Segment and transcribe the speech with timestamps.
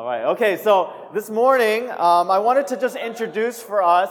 [0.00, 0.24] All right.
[0.28, 0.56] Okay.
[0.56, 4.08] So this morning, um, I wanted to just introduce for us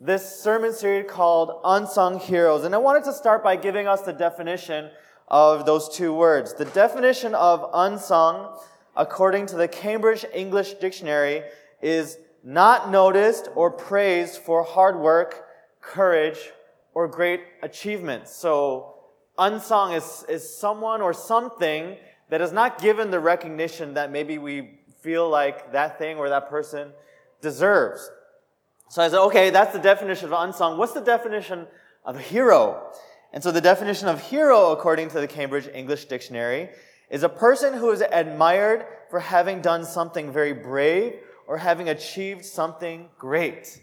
[0.00, 2.62] this sermon series called Unsung Heroes.
[2.62, 4.88] And I wanted to start by giving us the definition
[5.26, 6.54] of those two words.
[6.54, 8.56] The definition of unsung,
[8.96, 11.42] according to the Cambridge English Dictionary,
[11.82, 15.44] is not noticed or praised for hard work,
[15.80, 16.52] courage,
[16.94, 18.30] or great achievements.
[18.30, 18.94] So,
[19.36, 21.96] unsung is, is someone or something
[22.28, 24.75] that is not given the recognition that maybe we
[25.06, 26.90] feel like that thing or that person
[27.40, 28.10] deserves.
[28.90, 30.78] So I said, okay, that's the definition of unsung.
[30.78, 31.68] What's the definition
[32.04, 32.90] of a hero?
[33.32, 36.70] And so the definition of hero, according to the Cambridge English Dictionary,
[37.08, 41.14] is a person who is admired for having done something very brave
[41.46, 43.80] or having achieved something great.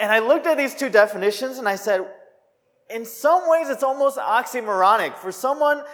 [0.00, 2.04] And I looked at these two definitions and I said,
[2.90, 5.16] in some ways, it's almost oxymoronic.
[5.18, 5.84] For someone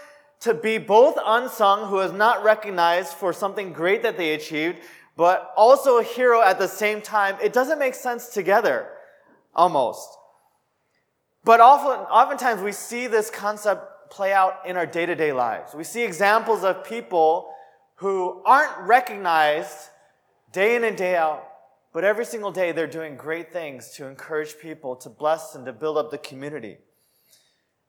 [0.43, 4.79] to be both unsung, who is not recognized for something great that they achieved,
[5.17, 8.89] but also a hero at the same time, it doesn't make sense together,
[9.55, 10.09] almost.
[11.45, 15.75] But often, oftentimes we see this concept play out in our day to day lives.
[15.75, 17.53] We see examples of people
[17.97, 19.91] who aren't recognized
[20.53, 21.49] day in and day out,
[21.93, 25.73] but every single day they're doing great things to encourage people, to bless and to
[25.73, 26.79] build up the community.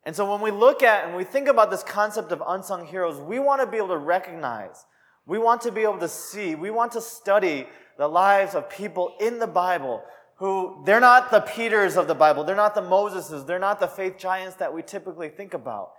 [0.06, 3.20] And so when we look at and we think about this concept of unsung heroes,
[3.20, 4.86] we want to be able to recognize,
[5.26, 9.16] we want to be able to see, we want to study the lives of people
[9.20, 10.04] in the Bible
[10.36, 13.88] who they're not the Peters of the Bible, they're not the Moseses, they're not the
[13.88, 15.92] faith giants that we typically think about.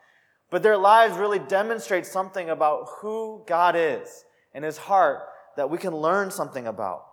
[0.51, 5.23] But their lives really demonstrate something about who God is and his heart
[5.57, 7.07] that we can learn something about.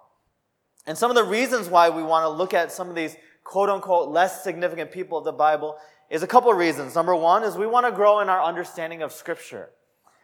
[0.86, 3.70] And some of the reasons why we want to look at some of these quote
[3.70, 5.78] unquote less significant people of the Bible
[6.12, 6.94] is a couple of reasons.
[6.94, 9.70] Number one is we want to grow in our understanding of Scripture.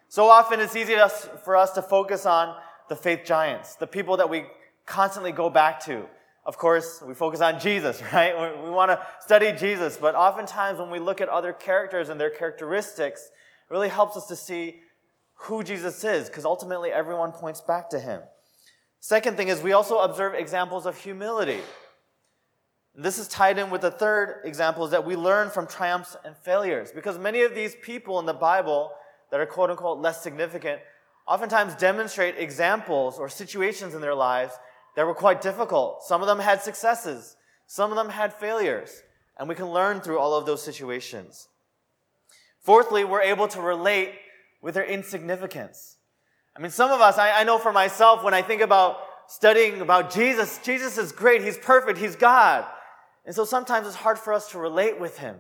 [0.10, 0.96] So often it's easy
[1.44, 2.56] for us to focus on
[2.90, 4.46] the faith giants, the people that we
[4.86, 6.06] constantly go back to.
[6.46, 8.36] Of course, we focus on Jesus, right?
[8.64, 12.30] We want to study Jesus, but oftentimes when we look at other characters and their
[12.30, 14.82] characteristics, it really helps us to see
[15.42, 18.22] who Jesus is, because ultimately everyone points back to him.
[19.00, 21.62] Second thing is we also observe examples of humility.
[23.00, 26.36] This is tied in with the third example is that we learn from triumphs and
[26.36, 26.92] failures.
[26.92, 28.92] Because many of these people in the Bible
[29.30, 30.82] that are quote unquote less significant
[31.28, 34.54] oftentimes demonstrate examples or situations in their lives
[34.96, 36.04] that were quite difficult.
[36.04, 37.36] Some of them had successes,
[37.68, 39.04] some of them had failures,
[39.38, 41.50] and we can learn through all of those situations.
[42.62, 44.14] Fourthly, we're able to relate
[44.60, 45.98] with their insignificance.
[46.56, 48.98] I mean, some of us, I, I know for myself, when I think about
[49.28, 52.66] studying about Jesus, Jesus is great, He's perfect, He's God.
[53.28, 55.36] And so sometimes it's hard for us to relate with him.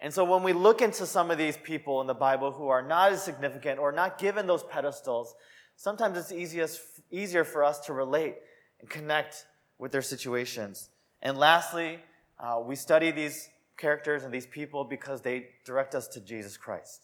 [0.00, 2.82] And so when we look into some of these people in the Bible who are
[2.82, 5.34] not as significant or not given those pedestals,
[5.76, 6.78] sometimes it's easiest,
[7.10, 8.34] easier for us to relate
[8.80, 9.46] and connect
[9.78, 10.90] with their situations.
[11.22, 12.00] And lastly,
[12.38, 13.48] uh, we study these
[13.78, 17.00] characters and these people because they direct us to Jesus Christ.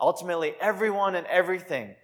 [0.00, 1.94] Ultimately, everyone and everything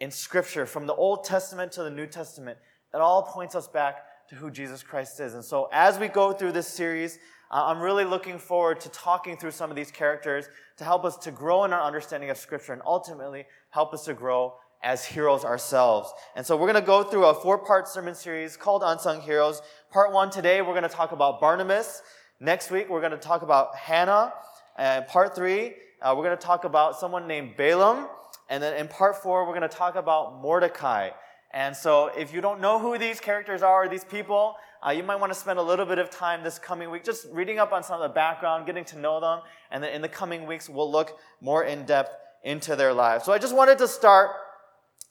[0.00, 2.58] in Scripture, from the Old Testament to the New Testament,
[2.92, 5.34] it all points us back to who Jesus Christ is.
[5.34, 7.18] And so, as we go through this series,
[7.50, 10.48] uh, I'm really looking forward to talking through some of these characters
[10.78, 14.14] to help us to grow in our understanding of Scripture and ultimately help us to
[14.14, 16.12] grow as heroes ourselves.
[16.34, 19.62] And so, we're going to go through a four part sermon series called Unsung Heroes.
[19.92, 22.02] Part one today, we're going to talk about Barnabas.
[22.40, 24.32] Next week, we're going to talk about Hannah.
[24.76, 28.08] And part three, uh, we're going to talk about someone named Balaam.
[28.48, 31.10] And then in part four, we're going to talk about Mordecai.
[31.56, 34.56] And so, if you don't know who these characters are, these people,
[34.86, 37.28] uh, you might want to spend a little bit of time this coming week just
[37.32, 39.40] reading up on some of the background, getting to know them,
[39.70, 43.24] and then in the coming weeks, we'll look more in depth into their lives.
[43.24, 44.32] So, I just wanted to start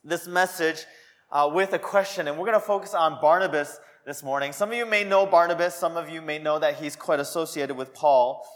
[0.04, 0.86] this message
[1.32, 4.52] uh, with a question, and we're going to focus on Barnabas this morning.
[4.52, 7.76] Some of you may know Barnabas, some of you may know that he's quite associated
[7.76, 8.48] with Paul.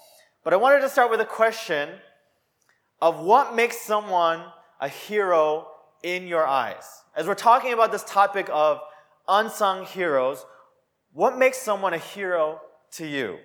[0.43, 1.89] But I wanted to start with a question
[3.01, 4.43] of what makes someone
[4.79, 5.65] a hero
[6.03, 6.85] in your eyes?
[7.15, 8.79] As we're talking about this topic of
[9.27, 10.45] unsung heroes,
[11.13, 12.61] what makes someone a hero
[12.91, 13.37] to you?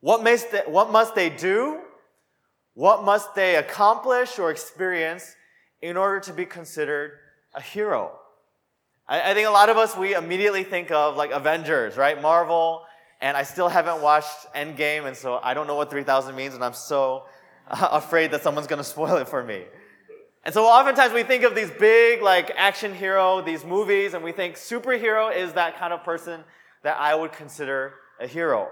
[0.00, 1.80] What, makes they, what must they do?
[2.74, 5.34] What must they accomplish or experience
[5.82, 7.12] in order to be considered
[7.54, 8.12] a hero?
[9.06, 12.20] I, I think a lot of us, we immediately think of like Avengers, right?
[12.20, 12.82] Marvel,
[13.20, 16.64] and I still haven't watched Endgame, and so I don't know what 3000 means, and
[16.64, 17.24] I'm so
[17.70, 19.64] afraid that someone's to spoil it for me.
[20.42, 24.32] And so oftentimes we think of these big, like, action hero, these movies, and we
[24.32, 26.44] think superhero is that kind of person
[26.82, 28.68] that I would consider a hero.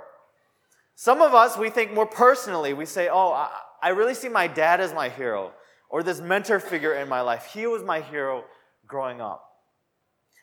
[0.95, 2.73] Some of us, we think more personally.
[2.73, 3.33] We say, oh,
[3.83, 5.53] I, really see my dad as my hero,
[5.91, 7.51] or this mentor figure in my life.
[7.53, 8.45] He was my hero
[8.87, 9.45] growing up.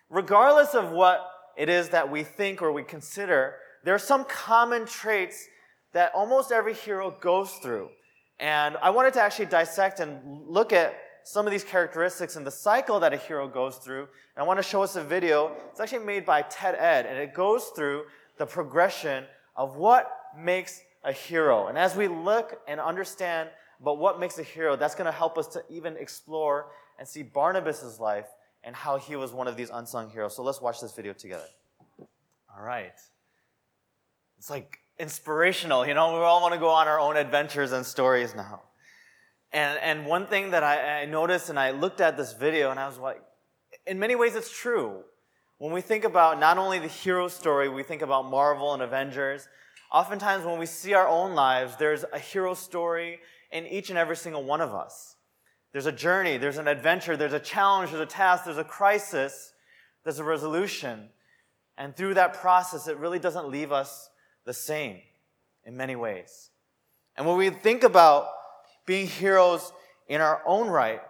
[0.09, 4.85] regardless of what it is that we think or we consider, there are some common
[4.85, 5.47] traits
[5.93, 7.89] that almost every hero goes through.
[8.39, 10.95] And I wanted to actually dissect and look at
[11.25, 14.01] some of these characteristics and the cycle that a hero goes through.
[14.01, 15.51] And I want to show us a video.
[15.71, 18.03] It's actually made by Ted Ed, and it goes through
[18.37, 19.25] the progression
[19.55, 20.07] of what
[20.37, 21.65] makes a hero.
[21.67, 23.49] And as we look and understand
[23.81, 26.67] about what makes a hero, that's going to help us to even explore
[26.99, 28.27] and see Barnabas' life
[28.63, 30.35] and how he was one of these unsung heroes.
[30.35, 31.47] So let's watch this video together.
[32.55, 32.93] All right.
[34.37, 37.83] It's like inspirational, you know, we all want to go on our own adventures and
[37.83, 38.61] stories now.
[39.51, 42.79] And, and one thing that I, I noticed and I looked at this video and
[42.79, 43.21] I was like,
[43.87, 45.03] in many ways it's true.
[45.57, 49.47] When we think about not only the hero story, we think about Marvel and Avengers.
[49.91, 53.19] Oftentimes, when we see our own lives, there's a hero story
[53.51, 55.15] in each and every single one of us.
[55.71, 59.53] There's a journey, there's an adventure, there's a challenge, there's a task, there's a crisis,
[60.03, 61.09] there's a resolution.
[61.77, 64.09] And through that process, it really doesn't leave us
[64.45, 64.99] the same
[65.65, 66.49] in many ways.
[67.17, 68.27] And when we think about
[68.85, 69.71] being heroes
[70.07, 71.01] in our own right,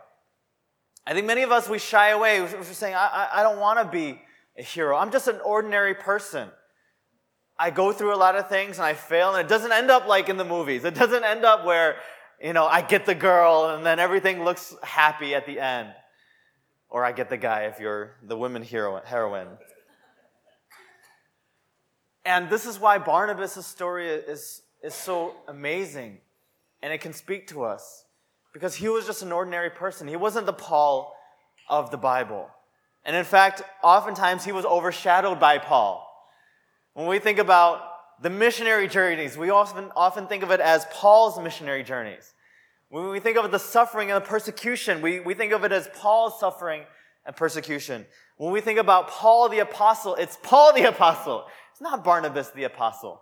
[1.08, 2.42] I think many of us, we shy away.
[2.42, 4.20] We're saying, I, I don't want to be
[4.58, 4.98] a hero.
[4.98, 6.50] I'm just an ordinary person.
[7.58, 10.08] I go through a lot of things and I fail, and it doesn't end up
[10.08, 10.84] like in the movies.
[10.84, 11.98] It doesn't end up where
[12.42, 15.90] you know, I get the girl and then everything looks happy at the end.
[16.90, 19.58] Or I get the guy if you're the women hero, heroine.
[22.26, 26.20] And this is why Barnabas' story is, is so amazing
[26.82, 28.06] and it can speak to us
[28.54, 30.08] because he was just an ordinary person.
[30.08, 31.16] He wasn't the Paul
[31.70, 32.50] of the Bible.
[33.04, 36.02] And in fact, oftentimes he was overshadowed by Paul.
[36.94, 37.82] When we think about
[38.22, 42.34] the missionary journeys, we often, often think of it as Paul's missionary journeys.
[42.90, 45.90] When we think of the suffering and the persecution, we, we think of it as
[45.96, 46.84] Paul's suffering
[47.26, 48.06] and persecution.
[48.38, 51.46] When we think about Paul the apostle, it's Paul the apostle.
[51.72, 53.22] It's not Barnabas the apostle.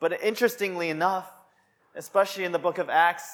[0.00, 1.28] But interestingly enough,
[1.98, 3.28] especially in the book of Acts,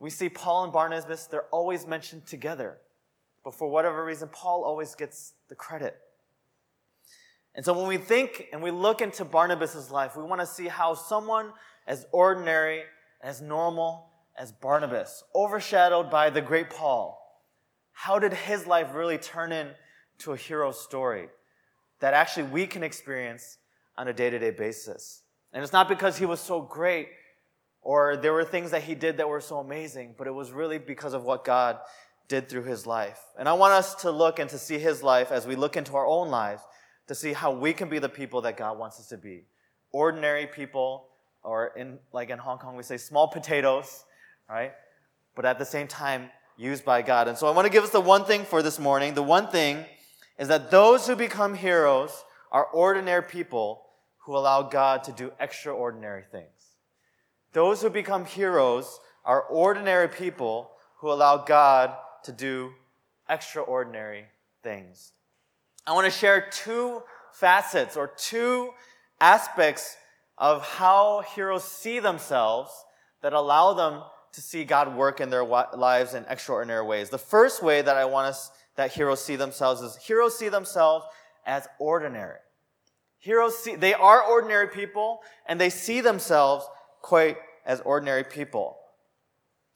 [0.00, 2.78] we see Paul and Barnabas, they're always mentioned together.
[3.44, 5.96] But for whatever reason, Paul always gets the credit.
[7.54, 10.66] And so when we think and we look into Barnabas' life, we want to see
[10.66, 11.52] how someone
[11.86, 12.82] as ordinary,
[13.22, 17.18] as normal as Barnabas, overshadowed by the great Paul,
[17.92, 21.28] how did his life really turn into a hero story
[22.00, 23.58] that actually we can experience
[23.96, 25.22] on a day to day basis?
[25.52, 27.08] And it's not because he was so great
[27.88, 30.76] or there were things that he did that were so amazing, but it was really
[30.76, 31.78] because of what God
[32.28, 33.18] did through his life.
[33.38, 35.96] And I want us to look and to see his life as we look into
[35.96, 36.60] our own lives
[37.06, 39.44] to see how we can be the people that God wants us to be.
[39.90, 41.06] Ordinary people,
[41.42, 44.04] or in, like in Hong Kong, we say small potatoes,
[44.50, 44.72] right?
[45.34, 47.26] But at the same time, used by God.
[47.26, 49.14] And so I want to give us the one thing for this morning.
[49.14, 49.86] The one thing
[50.38, 53.86] is that those who become heroes are ordinary people
[54.26, 56.57] who allow God to do extraordinary things.
[57.52, 62.72] Those who become heroes are ordinary people who allow God to do
[63.28, 64.24] extraordinary
[64.62, 65.12] things.
[65.86, 67.02] I want to share two
[67.32, 68.70] facets or two
[69.20, 69.96] aspects
[70.36, 72.70] of how heroes see themselves
[73.22, 74.02] that allow them
[74.32, 77.10] to see God work in their lives in extraordinary ways.
[77.10, 81.04] The first way that I want us that heroes see themselves is heroes see themselves
[81.44, 82.38] as ordinary.
[83.18, 86.66] Heroes see they are ordinary people and they see themselves
[87.08, 88.76] quite as ordinary people.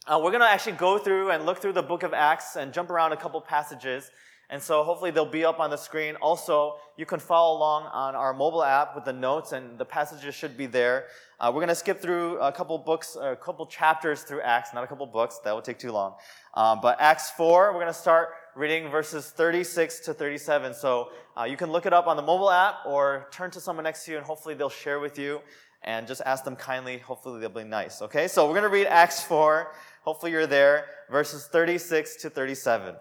[0.06, 2.74] Uh, we're going to actually go through and look through the book of Acts and
[2.74, 4.10] jump around a couple passages
[4.52, 6.14] and so hopefully they'll be up on the screen.
[6.16, 10.34] Also, you can follow along on our mobile app with the notes and the passages
[10.34, 11.06] should be there.
[11.40, 14.84] Uh, we're going to skip through a couple books, a couple chapters through Acts, not
[14.84, 16.16] a couple books, that would take too long.
[16.52, 20.74] Um, but Acts 4, we're going to start reading verses 36 to 37.
[20.74, 23.84] So uh, you can look it up on the mobile app or turn to someone
[23.84, 25.40] next to you and hopefully they'll share with you
[25.84, 26.98] and just ask them kindly.
[26.98, 28.02] Hopefully they'll be nice.
[28.02, 29.72] Okay, so we're going to read Acts 4.
[30.02, 32.94] Hopefully you're there, verses 36 to 37.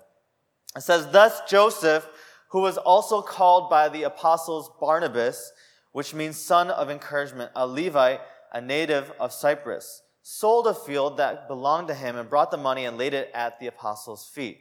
[0.75, 2.07] It says, Thus Joseph,
[2.49, 5.51] who was also called by the apostles Barnabas,
[5.91, 8.21] which means son of encouragement, a Levite,
[8.53, 12.85] a native of Cyprus, sold a field that belonged to him and brought the money
[12.85, 14.59] and laid it at the apostles' feet.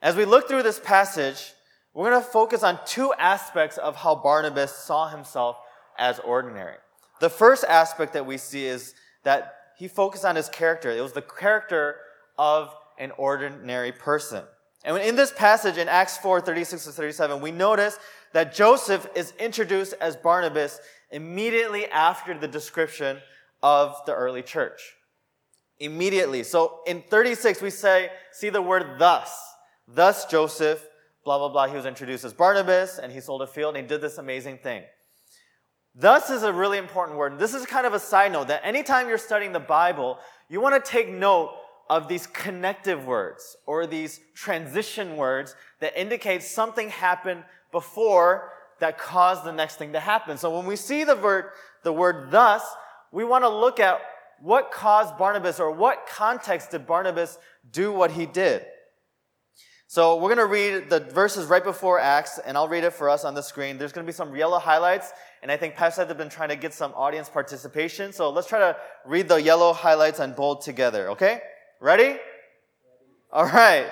[0.00, 1.52] As we look through this passage,
[1.94, 5.56] we're going to focus on two aspects of how Barnabas saw himself
[5.98, 6.76] as ordinary.
[7.20, 10.90] The first aspect that we see is that he focused on his character.
[10.90, 11.96] It was the character
[12.38, 14.44] of an ordinary person.
[14.84, 17.98] And in this passage in Acts 4 36 to 37, we notice
[18.32, 23.18] that Joseph is introduced as Barnabas immediately after the description
[23.62, 24.94] of the early church.
[25.78, 26.44] Immediately.
[26.44, 29.38] So in 36, we say, see the word thus.
[29.88, 30.86] Thus Joseph,
[31.24, 31.66] blah, blah, blah.
[31.66, 34.58] He was introduced as Barnabas and he sold a field and he did this amazing
[34.58, 34.84] thing.
[35.98, 37.38] Thus is a really important word.
[37.38, 40.18] This is kind of a side note that anytime you're studying the Bible,
[40.50, 41.54] you want to take note
[41.88, 49.44] of these connective words or these transition words that indicate something happened before that caused
[49.44, 50.36] the next thing to happen.
[50.36, 51.46] So when we see the word,
[51.82, 52.62] the word thus,
[53.10, 53.98] we want to look at
[54.42, 57.38] what caused Barnabas or what context did Barnabas
[57.72, 58.66] do what he did.
[59.88, 63.08] So we're going to read the verses right before Acts, and I'll read it for
[63.08, 63.78] us on the screen.
[63.78, 65.12] There's going to be some yellow highlights,
[65.46, 68.12] and I think Pastor have been trying to get some audience participation.
[68.12, 71.40] So let's try to read the yellow highlights and bold together, okay?
[71.80, 72.02] Ready?
[72.02, 72.18] Ready.
[73.30, 73.86] All right.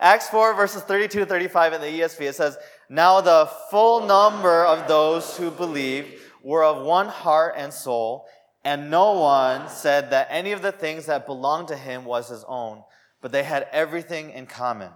[0.00, 2.58] Acts 4 verses 32 to 35 in the ESV, it says,
[2.90, 6.08] Now the full number of those who believed
[6.42, 8.26] were of one heart and soul,
[8.62, 12.44] and no one said that any of the things that belonged to him was his
[12.46, 12.82] own,
[13.22, 14.90] but they had everything in common.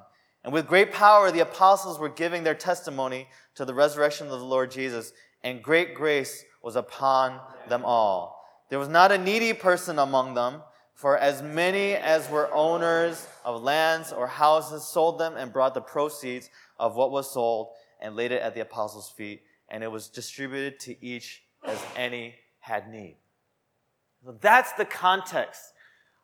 [0.45, 4.45] And with great power, the apostles were giving their testimony to the resurrection of the
[4.45, 8.45] Lord Jesus, and great grace was upon them all.
[8.69, 10.63] There was not a needy person among them,
[10.95, 15.81] for as many as were owners of lands or houses sold them and brought the
[15.81, 17.71] proceeds of what was sold
[18.01, 22.35] and laid it at the apostles' feet, and it was distributed to each as any
[22.61, 23.17] had need.
[24.41, 25.61] That's the context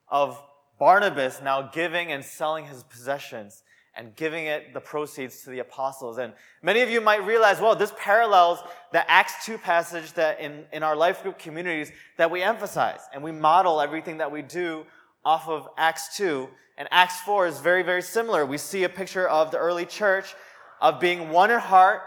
[0.08, 0.40] of
[0.78, 3.62] Barnabas now giving and selling his possessions
[3.98, 6.18] and giving it the proceeds to the apostles.
[6.18, 8.60] And many of you might realize, well, this parallels
[8.92, 13.24] the Acts 2 passage that in, in our life group communities that we emphasize and
[13.24, 14.86] we model everything that we do
[15.24, 16.48] off of Acts 2.
[16.78, 18.46] And Acts 4 is very, very similar.
[18.46, 20.32] We see a picture of the early church
[20.80, 22.02] of being one in heart,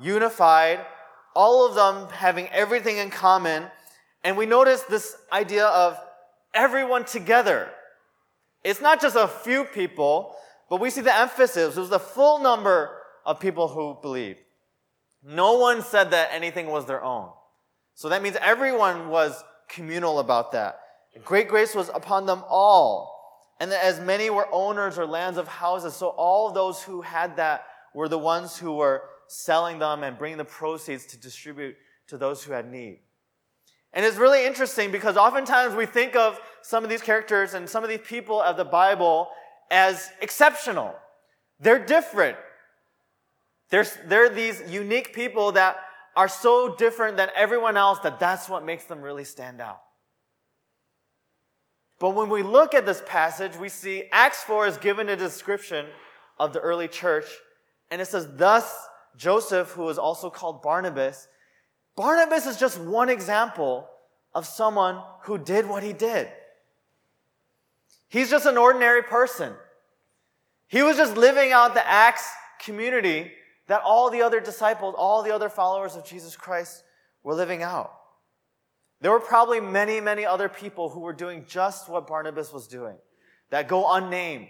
[0.00, 0.80] unified,
[1.36, 3.64] all of them having everything in common.
[4.24, 5.98] And we notice this idea of
[6.54, 7.68] everyone together.
[8.64, 10.34] It's not just a few people,
[10.68, 11.76] but we see the emphasis.
[11.76, 14.38] It was the full number of people who believed.
[15.22, 17.30] No one said that anything was their own.
[17.94, 20.80] So that means everyone was communal about that.
[21.24, 23.12] Great grace was upon them all.
[23.60, 27.36] And that as many were owners or lands of houses, so all those who had
[27.36, 31.76] that were the ones who were selling them and bringing the proceeds to distribute
[32.08, 32.98] to those who had need.
[33.92, 37.84] And it's really interesting because oftentimes we think of some of these characters and some
[37.84, 39.28] of these people of the Bible
[39.70, 40.94] as exceptional.
[41.60, 42.36] They're different.
[43.70, 45.76] They're, they're these unique people that
[46.16, 49.80] are so different than everyone else that that's what makes them really stand out.
[51.98, 55.86] But when we look at this passage, we see Acts 4 is given a description
[56.38, 57.26] of the early church,
[57.90, 61.28] and it says, Thus Joseph, who was also called Barnabas,
[61.96, 63.88] Barnabas is just one example
[64.34, 66.28] of someone who did what he did.
[68.08, 69.54] He's just an ordinary person.
[70.68, 72.28] He was just living out the Acts
[72.60, 73.32] community
[73.66, 76.84] that all the other disciples, all the other followers of Jesus Christ
[77.22, 77.92] were living out.
[79.00, 82.96] There were probably many, many other people who were doing just what Barnabas was doing,
[83.50, 84.48] that go unnamed,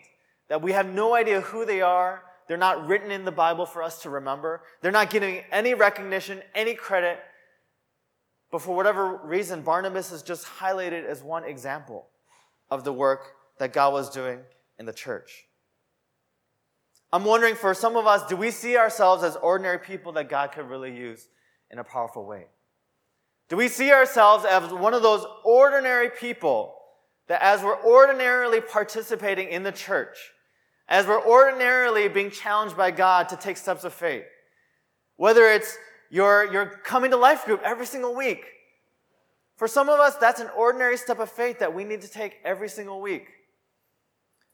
[0.48, 2.22] that we have no idea who they are.
[2.46, 4.62] They're not written in the Bible for us to remember.
[4.82, 7.18] They're not getting any recognition, any credit.
[8.50, 12.06] But for whatever reason, Barnabas is just highlighted as one example
[12.70, 14.40] of the work that God was doing
[14.78, 15.46] in the church.
[17.12, 20.50] I'm wondering for some of us, do we see ourselves as ordinary people that God
[20.52, 21.28] could really use
[21.70, 22.46] in a powerful way?
[23.48, 26.74] Do we see ourselves as one of those ordinary people
[27.28, 30.16] that as we're ordinarily participating in the church,
[30.88, 34.24] as we're ordinarily being challenged by God to take steps of faith,
[35.16, 35.76] whether it's
[36.10, 38.44] you're, you're coming to life group every single week.
[39.56, 42.38] For some of us, that's an ordinary step of faith that we need to take
[42.44, 43.28] every single week.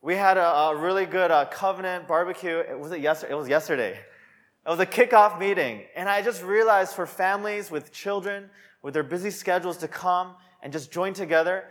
[0.02, 2.58] We had a, a really good uh, covenant barbecue.
[2.58, 3.32] It was it yesterday.
[3.32, 3.90] It was yesterday.
[3.92, 8.50] It was a kickoff meeting, and I just realized for families with children,
[8.82, 11.64] with their busy schedules to come and just join together,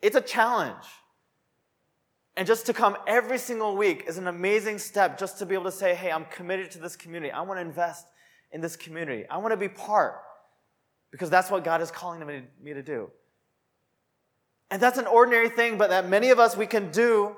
[0.00, 0.84] it's a challenge.
[2.36, 5.66] And just to come every single week is an amazing step just to be able
[5.66, 7.30] to say, hey, I'm committed to this community.
[7.30, 8.06] I want to invest
[8.52, 9.24] in this community.
[9.30, 10.16] I want to be part
[11.12, 12.26] because that's what God is calling
[12.62, 13.10] me to do.
[14.70, 17.36] And that's an ordinary thing, but that many of us we can do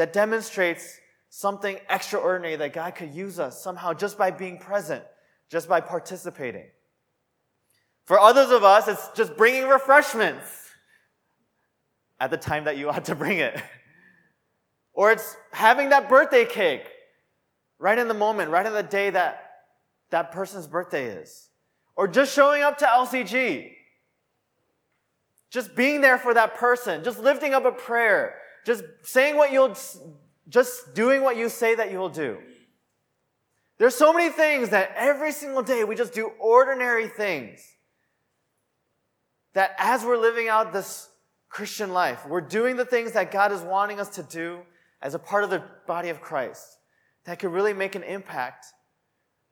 [0.00, 5.04] that demonstrates something extraordinary that God could use us somehow just by being present,
[5.50, 6.64] just by participating.
[8.06, 10.70] For others of us, it's just bringing refreshments
[12.18, 13.62] at the time that you ought to bring it.
[14.94, 16.88] Or it's having that birthday cake
[17.78, 19.50] right in the moment, right in the day that
[20.08, 21.50] that person's birthday is.
[21.94, 23.70] Or just showing up to LCG.
[25.50, 29.76] Just being there for that person, just lifting up a prayer, just saying what you'll,
[30.48, 32.38] just doing what you say that you will do.
[33.78, 37.66] There's so many things that every single day we just do ordinary things.
[39.54, 41.08] That as we're living out this
[41.48, 44.60] Christian life, we're doing the things that God is wanting us to do
[45.02, 46.78] as a part of the body of Christ
[47.24, 48.66] that could really make an impact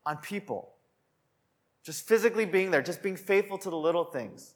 [0.05, 0.75] on people.
[1.83, 4.55] Just physically being there, just being faithful to the little things,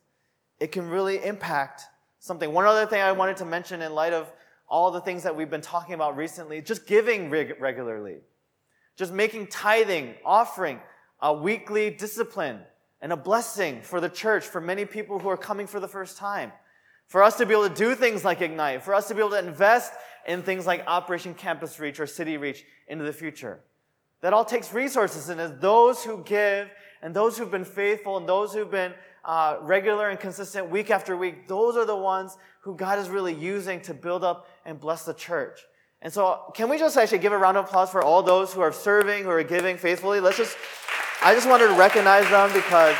[0.60, 1.82] it can really impact
[2.18, 2.52] something.
[2.52, 4.32] One other thing I wanted to mention in light of
[4.72, 8.16] all the things that we've been talking about recently, just giving reg- regularly.
[8.96, 10.80] Just making tithing, offering,
[11.20, 12.58] a weekly discipline,
[13.02, 16.16] and a blessing for the church, for many people who are coming for the first
[16.16, 16.52] time.
[17.06, 19.32] For us to be able to do things like Ignite, for us to be able
[19.32, 19.92] to invest
[20.26, 23.60] in things like Operation Campus Reach or City Reach into the future.
[24.22, 26.70] That all takes resources, and as those who give
[27.02, 28.94] and those who've been faithful and those who've been
[29.24, 33.34] uh, regular and consistent week after week, those are the ones who God is really
[33.34, 35.60] using to build up and bless the church.
[36.00, 38.60] And so, can we just actually give a round of applause for all those who
[38.60, 40.18] are serving, who are giving faithfully?
[40.18, 40.56] Let's just,
[41.22, 42.96] I just wanted to recognize them because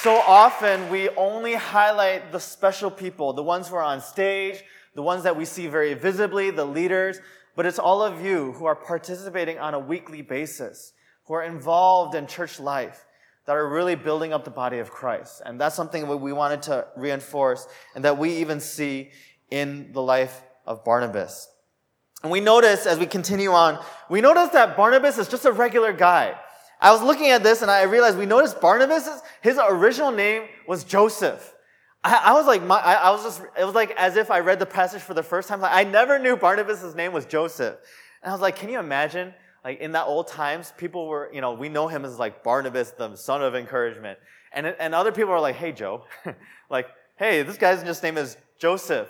[0.00, 4.62] so often we only highlight the special people, the ones who are on stage,
[4.94, 7.20] the ones that we see very visibly, the leaders,
[7.56, 10.93] but it's all of you who are participating on a weekly basis,
[11.26, 13.04] who are involved in church life,
[13.46, 15.42] that are really building up the body of Christ.
[15.44, 19.10] And that's something that we wanted to reinforce and that we even see
[19.50, 21.48] in the life of Barnabas.
[22.22, 23.78] And we notice as we continue on,
[24.08, 26.38] we notice that Barnabas is just a regular guy.
[26.80, 29.08] I was looking at this and I realized we noticed Barnabas,
[29.42, 31.54] his original name was Joseph.
[32.02, 34.40] I, I was like, my, I, I, was just, it was like as if I
[34.40, 35.60] read the passage for the first time.
[35.60, 37.76] Like, I never knew Barnabas' name was Joseph.
[38.22, 39.34] And I was like, can you imagine?
[39.64, 42.90] Like in that old times, people were, you know, we know him as like Barnabas,
[42.90, 44.18] the son of encouragement.
[44.52, 46.04] And, and other people are like, hey, Joe.
[46.70, 49.08] like, hey, this guy's just name is Joseph.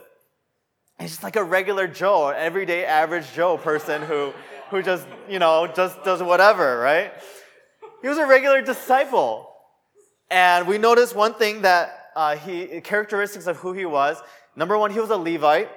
[1.01, 4.33] He's just like a regular Joe, everyday average Joe person who,
[4.71, 7.13] who just, you know, just does whatever, right?
[8.01, 9.51] He was a regular disciple.
[10.31, 14.23] And we notice one thing that uh, he, characteristics of who he was.
[14.55, 15.69] Number one, he was a Levite.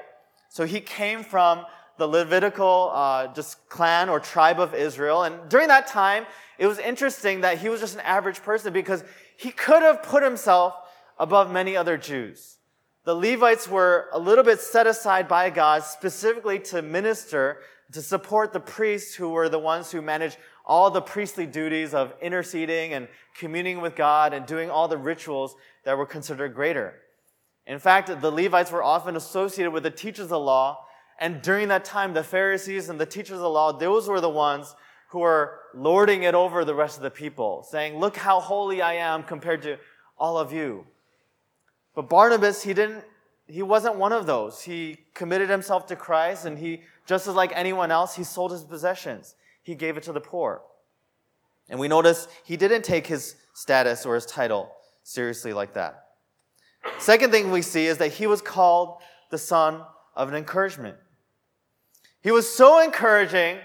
[0.50, 1.66] So he came from
[1.98, 5.24] the Levitical uh, just clan or tribe of Israel.
[5.24, 6.26] And during that time,
[6.58, 9.04] it was interesting that he was just an average person because
[9.38, 10.76] he could have put himself
[11.20, 12.58] above many other Jews
[13.08, 17.60] the Levites were a little bit set aside by God specifically to minister,
[17.94, 22.14] to support the priests who were the ones who managed all the priestly duties of
[22.22, 23.08] interceding and
[23.38, 25.56] communing with God and doing all the rituals
[25.86, 26.96] that were considered greater.
[27.66, 30.84] In fact, the Levites were often associated with the teachers of the law,
[31.20, 34.30] and during that time, the Pharisees and the teachers of the law, those were the
[34.30, 34.76] ones
[35.10, 38.94] who were lording it over the rest of the people, saying, Look how holy I
[38.94, 39.78] am compared to
[40.18, 40.86] all of you.
[41.96, 43.04] But Barnabas, he didn't,
[43.48, 44.62] he wasn't one of those.
[44.62, 48.64] He committed himself to Christ and he, just as like anyone else, he sold his
[48.64, 49.36] possessions.
[49.64, 50.62] He gave it to the poor.
[51.70, 54.72] And we notice he didn't take his status or his title
[55.04, 56.04] seriously like that.
[57.00, 58.98] Second thing we see is that he was called
[59.32, 59.82] the son
[60.16, 60.98] of an encouragement.
[62.22, 63.60] He was so encouraging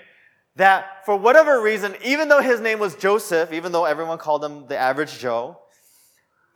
[0.57, 4.67] that for whatever reason, even though his name was Joseph, even though everyone called him
[4.67, 5.59] the average Joe,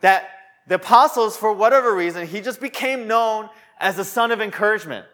[0.01, 0.29] that
[0.67, 5.05] the apostles, for whatever reason, he just became known as the son of encouragement.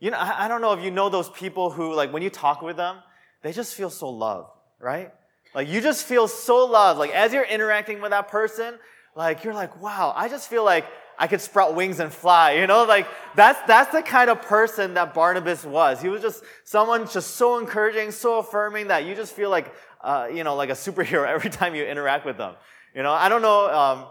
[0.00, 2.62] You know, I, don't know if you know those people who, like, when you talk
[2.62, 2.98] with them,
[3.42, 5.12] they just feel so loved, right?
[5.54, 6.98] Like, you just feel so loved.
[6.98, 8.78] Like, as you're interacting with that person,
[9.16, 10.84] like, you're like, wow, I just feel like
[11.18, 12.84] I could sprout wings and fly, you know?
[12.84, 16.00] Like, that's, that's the kind of person that Barnabas was.
[16.00, 20.28] He was just someone just so encouraging, so affirming that you just feel like, uh,
[20.32, 22.54] you know, like a superhero every time you interact with them.
[22.94, 23.68] You know, I don't know.
[23.68, 24.06] Um,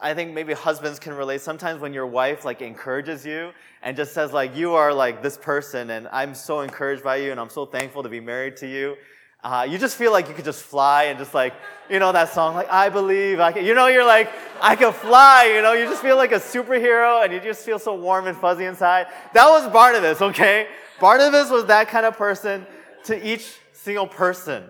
[0.00, 1.40] I think maybe husbands can relate.
[1.40, 5.36] Sometimes when your wife like encourages you and just says like, you are like this
[5.36, 8.68] person and I'm so encouraged by you and I'm so thankful to be married to
[8.68, 8.96] you.
[9.44, 11.52] Uh, you just feel like you could just fly and just like,
[11.90, 14.92] you know, that song, like, I believe I can, you know, you're like, I can
[14.92, 18.28] fly, you know, you just feel like a superhero and you just feel so warm
[18.28, 19.08] and fuzzy inside.
[19.34, 20.68] That was Barnabas, okay?
[21.00, 22.64] Barnabas was that kind of person
[23.04, 24.64] to each single person.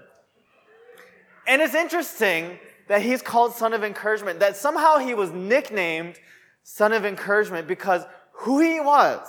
[1.47, 2.59] And it's interesting
[2.89, 6.19] that he's called son of encouragement, that somehow he was nicknamed
[6.63, 9.27] son of encouragement because who he was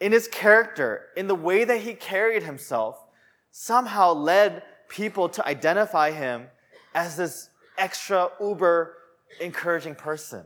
[0.00, 2.99] in his character, in the way that he carried himself,
[3.50, 6.46] somehow led people to identify him
[6.94, 8.96] as this extra uber
[9.40, 10.44] encouraging person.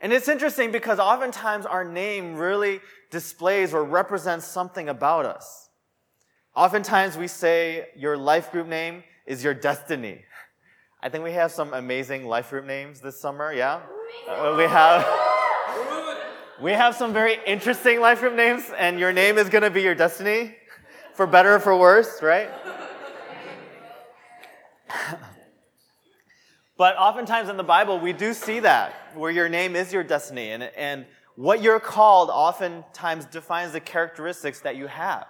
[0.00, 5.68] And it's interesting because oftentimes our name really displays or represents something about us.
[6.56, 10.22] Oftentimes we say your life group name is your destiny.
[11.00, 13.52] I think we have some amazing life group names this summer.
[13.52, 13.80] Yeah,
[14.28, 15.06] uh, we have.
[16.60, 19.82] We have some very interesting life group names, and your name is going to be
[19.82, 20.54] your destiny.
[21.14, 22.50] For better or for worse, right?
[26.76, 30.50] but oftentimes in the Bible, we do see that, where your name is your destiny,
[30.50, 35.26] and, and what you're called oftentimes defines the characteristics that you have.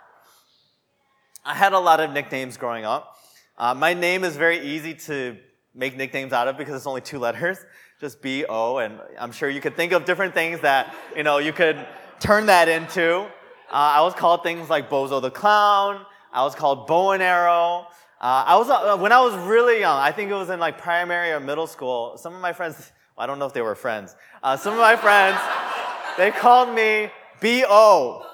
[1.44, 3.16] I had a lot of nicknames growing up.
[3.58, 5.36] Uh, my name is very easy to
[5.74, 7.58] make nicknames out of because it's only two letters,
[8.00, 11.38] just B O, and I'm sure you could think of different things that you know
[11.38, 11.84] you could
[12.20, 13.26] turn that into.
[13.72, 16.04] Uh, I was called things like Bozo the Clown.
[16.30, 17.86] I was called Bow and Arrow.
[18.20, 19.98] Uh, I was uh, when I was really young.
[19.98, 22.18] I think it was in like primary or middle school.
[22.18, 24.14] Some of my friends, well, I don't know if they were friends.
[24.42, 25.38] Uh, some of my friends,
[26.18, 28.26] they called me B O.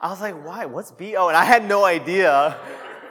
[0.00, 0.66] I was like, why?
[0.66, 1.28] What's B O?
[1.28, 2.56] And I had no idea.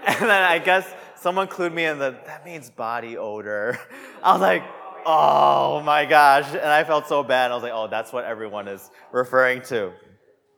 [0.07, 3.79] And then I guess someone clued me in that that means body odor.
[4.21, 4.63] I was like,
[5.03, 6.47] oh my gosh.
[6.49, 7.49] And I felt so bad.
[7.49, 9.93] I was like, oh, that's what everyone is referring to.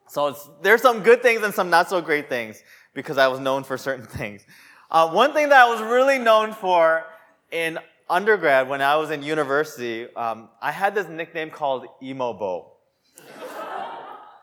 [0.08, 2.62] So there's some good things and some not so great things
[2.94, 4.44] because I was known for certain things.
[4.90, 7.04] Uh, one thing that I was really known for
[7.52, 7.78] in
[8.10, 12.72] undergrad when I was in university, um, I had this nickname called Emo Bo.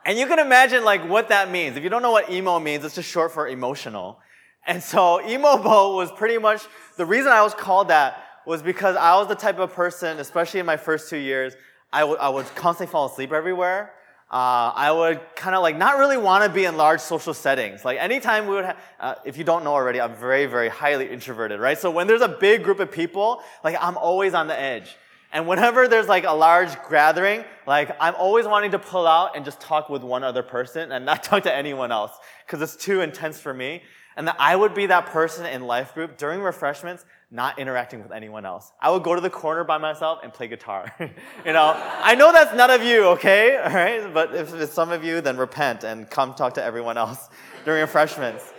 [0.04, 1.76] and you can imagine like what that means.
[1.76, 4.18] If you don't know what emo means, it's just short for emotional.
[4.66, 6.62] And so emo Bo was pretty much
[6.96, 10.60] the reason I was called that was because I was the type of person, especially
[10.60, 11.54] in my first two years,
[11.90, 13.92] I, w- I would constantly fall asleep everywhere.
[14.34, 17.84] Uh, I would kind of like not really want to be in large social settings.
[17.84, 21.08] Like anytime we would, have, uh, if you don't know already, I'm very, very highly
[21.08, 21.78] introverted, right?
[21.78, 24.96] So when there's a big group of people, like I'm always on the edge.
[25.32, 29.44] And whenever there's like a large gathering, like I'm always wanting to pull out and
[29.44, 32.10] just talk with one other person and not talk to anyone else
[32.44, 33.84] because it's too intense for me.
[34.16, 38.12] And that I would be that person in life group during refreshments, not interacting with
[38.12, 38.70] anyone else.
[38.80, 40.94] I would go to the corner by myself and play guitar.
[41.00, 43.56] you know, I know that's none of you, okay?
[43.64, 44.14] All right?
[44.14, 47.28] But if it's some of you, then repent and come talk to everyone else
[47.64, 48.54] during refreshments.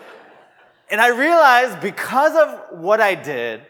[0.92, 3.62] And I realized because of what I did,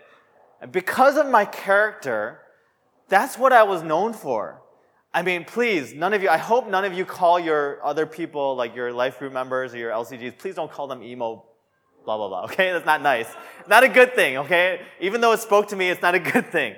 [0.60, 2.40] and because of my character,
[3.08, 4.64] that's what I was known for.
[5.14, 8.56] I mean, please, none of you, I hope none of you call your other people,
[8.56, 11.46] like your life group members or your LCGs, please don't call them emo
[12.06, 12.44] blah, blah, blah.
[12.46, 12.72] Okay?
[12.72, 13.28] That's not nice.
[13.68, 14.82] Not a good thing, okay?
[15.02, 16.76] Even though it spoke to me, it's not a good thing.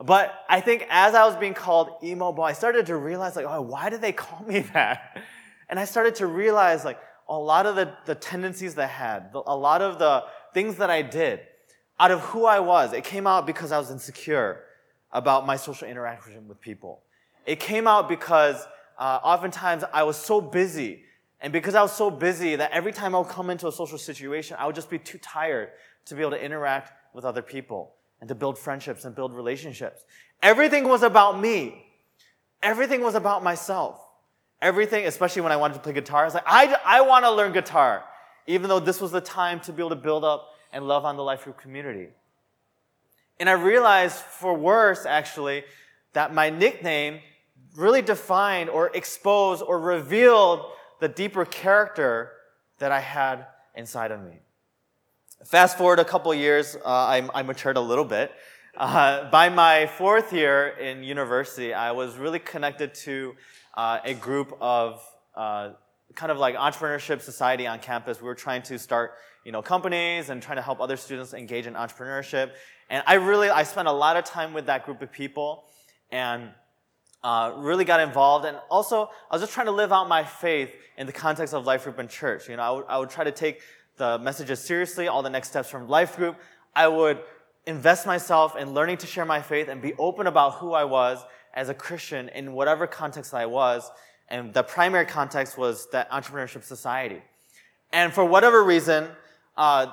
[0.00, 3.46] But I think as I was being called emo boy, I started to realize, like,
[3.48, 5.18] oh, why did they call me that?
[5.68, 9.30] And I started to realize, like, a lot of the, the tendencies that I had,
[9.34, 11.40] a lot of the things that I did,
[12.00, 14.62] out of who I was, it came out because I was insecure
[15.12, 17.02] about my social interaction with people.
[17.44, 18.66] It came out because
[18.98, 21.02] uh, oftentimes I was so busy
[21.40, 23.98] and because I was so busy that every time I would come into a social
[23.98, 25.70] situation, I would just be too tired
[26.06, 30.04] to be able to interact with other people and to build friendships and build relationships.
[30.42, 31.86] Everything was about me.
[32.62, 34.04] Everything was about myself.
[34.60, 37.30] Everything, especially when I wanted to play guitar, I was like, I, I want to
[37.30, 38.02] learn guitar,
[38.48, 41.16] even though this was the time to be able to build up and love on
[41.16, 42.08] the life group community.
[43.38, 45.62] And I realized, for worse, actually,
[46.12, 47.20] that my nickname
[47.76, 50.66] really defined or exposed or revealed
[51.00, 52.32] the deeper character
[52.78, 54.40] that I had inside of me.
[55.44, 58.32] Fast forward a couple years, uh, I, I, matured a little bit.
[58.76, 63.36] Uh, by my fourth year in university, I was really connected to
[63.74, 65.00] uh, a group of
[65.36, 65.70] uh,
[66.14, 68.20] kind of like entrepreneurship society on campus.
[68.20, 71.66] We were trying to start, you know, companies and trying to help other students engage
[71.66, 72.50] in entrepreneurship.
[72.90, 75.64] And I really, I spent a lot of time with that group of people.
[76.10, 76.50] And
[77.22, 78.44] uh, really got involved.
[78.44, 81.66] And also, I was just trying to live out my faith in the context of
[81.66, 82.48] life group and church.
[82.48, 83.60] You know, I would, I would try to take
[83.96, 86.36] the messages seriously, all the next steps from life group.
[86.74, 87.18] I would
[87.66, 91.22] invest myself in learning to share my faith and be open about who I was
[91.52, 93.90] as a Christian in whatever context I was.
[94.28, 97.22] And the primary context was that entrepreneurship society.
[97.92, 99.08] And for whatever reason,
[99.56, 99.86] uh,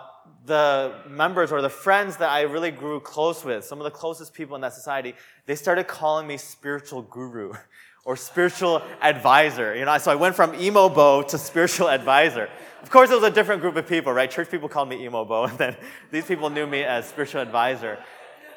[0.45, 4.33] the members or the friends that I really grew close with, some of the closest
[4.33, 7.53] people in that society, they started calling me spiritual guru
[8.05, 9.75] or spiritual advisor.
[9.75, 12.49] You know, so I went from emo bo to spiritual advisor.
[12.83, 14.29] Of course, it was a different group of people, right?
[14.29, 15.75] Church people called me emo bo, and then
[16.11, 17.97] these people knew me as spiritual advisor.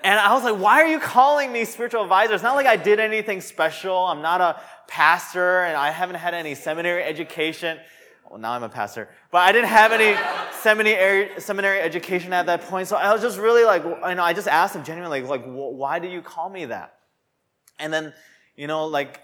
[0.04, 2.34] And I was like, why are you calling me spiritual advisor?
[2.34, 3.96] It's not like I did anything special.
[3.96, 7.78] I'm not a pastor, and I haven't had any seminary education.
[8.30, 10.14] Well, now I'm a pastor, but I didn't have any
[10.60, 12.88] seminary seminary education at that point.
[12.88, 15.98] So I was just really like, you know, I just asked him genuinely, like, why
[15.98, 16.94] do you call me that?
[17.78, 18.12] And then,
[18.54, 19.20] you know, like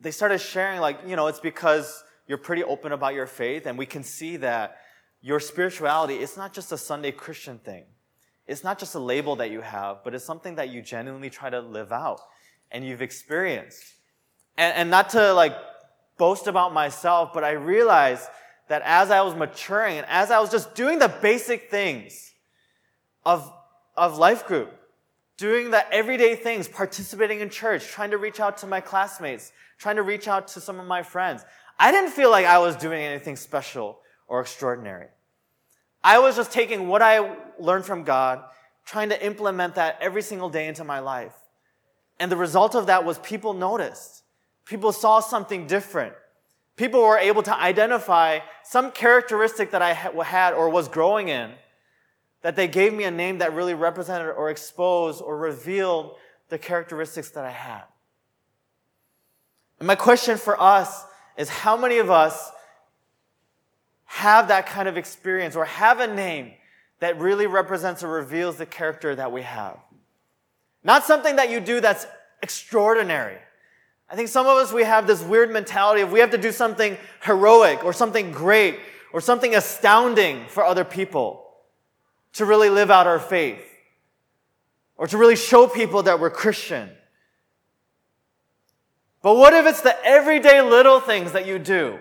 [0.00, 3.76] they started sharing, like, you know, it's because you're pretty open about your faith, and
[3.76, 4.78] we can see that
[5.20, 7.84] your spirituality is not just a Sunday Christian thing.
[8.46, 11.48] It's not just a label that you have, but it's something that you genuinely try
[11.50, 12.20] to live out
[12.70, 13.82] and you've experienced.
[14.58, 15.56] And, and not to like
[16.18, 18.28] boast about myself, but I realized
[18.68, 22.32] that as I was maturing and as I was just doing the basic things
[23.24, 23.52] of,
[23.96, 24.72] of life group,
[25.36, 29.96] doing the everyday things, participating in church, trying to reach out to my classmates, trying
[29.96, 31.44] to reach out to some of my friends,
[31.78, 33.98] I didn't feel like I was doing anything special
[34.28, 35.08] or extraordinary.
[36.02, 38.44] I was just taking what I learned from God,
[38.84, 41.34] trying to implement that every single day into my life.
[42.20, 44.22] And the result of that was people noticed.
[44.64, 46.14] People saw something different.
[46.76, 51.52] People were able to identify some characteristic that I had or was growing in,
[52.42, 56.16] that they gave me a name that really represented or exposed or revealed
[56.48, 57.84] the characteristics that I had.
[59.78, 61.04] And my question for us
[61.36, 62.50] is how many of us
[64.04, 66.52] have that kind of experience or have a name
[67.00, 69.78] that really represents or reveals the character that we have?
[70.82, 72.06] Not something that you do that's
[72.42, 73.38] extraordinary.
[74.08, 76.52] I think some of us, we have this weird mentality of we have to do
[76.52, 78.78] something heroic or something great
[79.12, 81.44] or something astounding for other people
[82.34, 83.64] to really live out our faith
[84.96, 86.90] or to really show people that we're Christian.
[89.22, 91.98] But what if it's the everyday little things that you do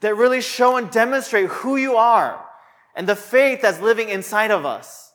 [0.00, 2.44] that really show and demonstrate who you are
[2.94, 5.12] and the faith that's living inside of us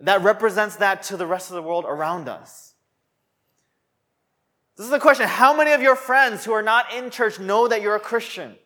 [0.00, 2.65] that represents that to the rest of the world around us?
[4.76, 5.26] This is the question.
[5.26, 8.56] How many of your friends who are not in church know that you're a Christian?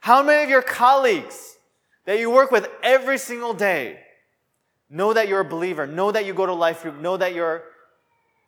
[0.00, 1.56] How many of your colleagues
[2.04, 4.00] that you work with every single day
[4.90, 7.64] know that you're a believer, know that you go to life group, know that you're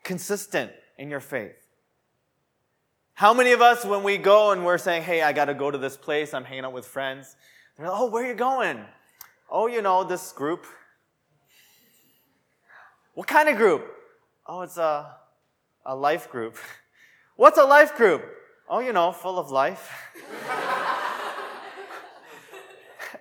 [0.05, 1.57] consistent in your faith.
[3.15, 5.71] How many of us, when we go and we're saying, hey, I got to go
[5.71, 7.35] to this place, I'm hanging out with friends,
[7.77, 8.85] they're like, oh, where are you going?
[9.51, 10.67] Oh, you know, this group.
[13.15, 13.91] What kind of group?
[14.47, 15.17] Oh, it's a,
[15.87, 16.57] a life group.
[17.37, 18.25] What's a life group?
[18.69, 19.91] Oh, you know, full of life.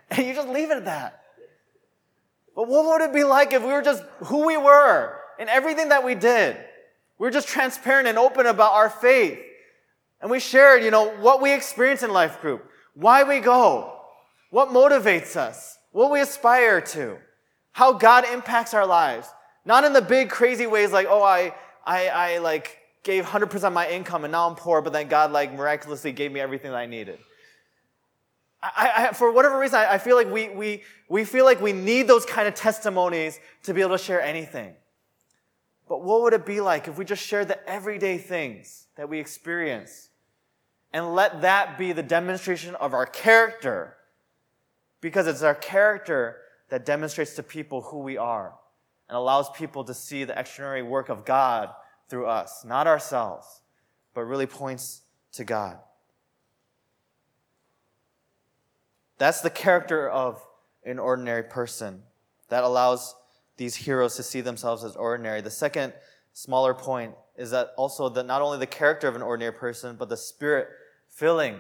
[0.10, 1.22] and you just leave it at that.
[2.56, 5.90] But what would it be like if we were just who we were in everything
[5.90, 6.58] that we did?
[7.20, 9.40] We are just transparent and open about our faith.
[10.22, 14.00] And we shared, you know, what we experience in life group, why we go,
[14.50, 17.18] what motivates us, what we aspire to,
[17.74, 19.28] how God impacts our lives.
[19.66, 21.54] Not in the big crazy ways like, oh, I,
[21.86, 25.32] I, I like gave 100% of my income and now I'm poor, but then God
[25.32, 27.20] like miraculously gave me everything that I needed.
[28.62, 31.72] I, I, for whatever reason, I, I feel like we, we, we feel like we
[31.72, 34.74] need those kind of testimonies to be able to share anything.
[35.88, 39.20] But what would it be like if we just shared the everyday things that we
[39.20, 40.10] experience
[40.92, 43.96] and let that be the demonstration of our character?
[45.00, 46.38] Because it's our character
[46.70, 48.56] that demonstrates to people who we are
[49.08, 51.70] and allows people to see the extraordinary work of God
[52.10, 53.62] through us, not ourselves,
[54.14, 55.02] but really points
[55.34, 55.80] to God.
[59.18, 60.46] That's the character of
[60.84, 62.04] an ordinary person
[62.50, 63.16] that allows
[63.58, 65.42] these heroes to see themselves as ordinary.
[65.42, 65.94] The second
[66.34, 70.10] smaller point is that also that not only the character of an ordinary person, but
[70.10, 70.68] the spirit
[71.10, 71.60] filling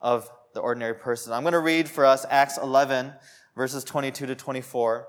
[0.00, 1.32] of the ordinary person.
[1.32, 3.12] I'm going to read for us Acts 11,
[3.56, 5.06] verses 22 to 24.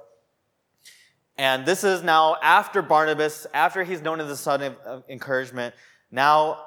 [1.42, 5.74] And this is now after Barnabas, after he's known as the son of encouragement.
[6.12, 6.66] Now,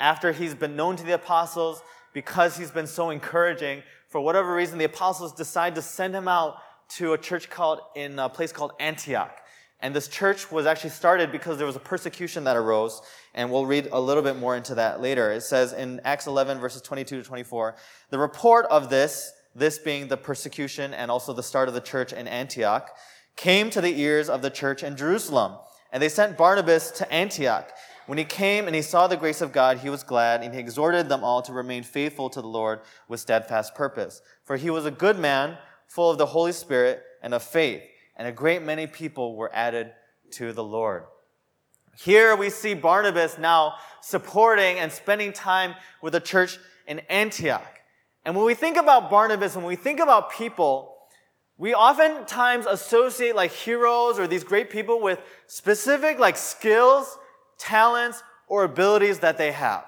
[0.00, 1.82] after he's been known to the apostles,
[2.14, 6.56] because he's been so encouraging, for whatever reason, the apostles decide to send him out
[6.96, 9.42] to a church called in a place called Antioch.
[9.80, 13.02] And this church was actually started because there was a persecution that arose,
[13.34, 15.32] and we'll read a little bit more into that later.
[15.32, 17.76] It says in Acts 11 verses 22 to 24,
[18.08, 22.14] the report of this, this being the persecution and also the start of the church
[22.14, 22.88] in Antioch,
[23.36, 25.56] came to the ears of the church in Jerusalem.
[25.92, 27.70] And they sent Barnabas to Antioch.
[28.06, 30.60] When he came and he saw the grace of God, he was glad, and he
[30.60, 34.20] exhorted them all to remain faithful to the Lord with steadfast purpose.
[34.44, 37.82] For he was a good man, full of the Holy Spirit and of faith,
[38.16, 39.92] and a great many people were added
[40.32, 41.04] to the Lord.
[41.96, 47.80] Here we see Barnabas now supporting and spending time with the church in Antioch.
[48.24, 50.93] And when we think about Barnabas, when we think about people,
[51.56, 57.16] we oftentimes associate like heroes or these great people with specific like skills,
[57.58, 59.84] talents, or abilities that they have.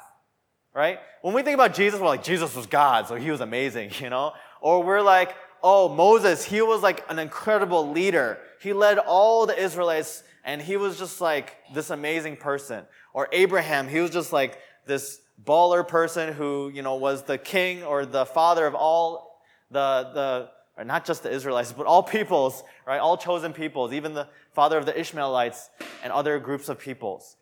[0.74, 0.98] Right?
[1.22, 4.10] When we think about Jesus, we're like, Jesus was God, so he was amazing, you
[4.10, 4.32] know?
[4.60, 8.38] Or we're like, oh, Moses, he was like an incredible leader.
[8.60, 12.84] He led all the Israelites and he was just like this amazing person.
[13.12, 17.82] Or Abraham, he was just like this baller person who, you know, was the king
[17.82, 22.62] or the father of all the, the, or not just the Israelites, but all peoples,
[22.86, 22.98] right?
[22.98, 25.70] All chosen peoples, even the father of the Ishmaelites
[26.02, 27.36] and other groups of peoples.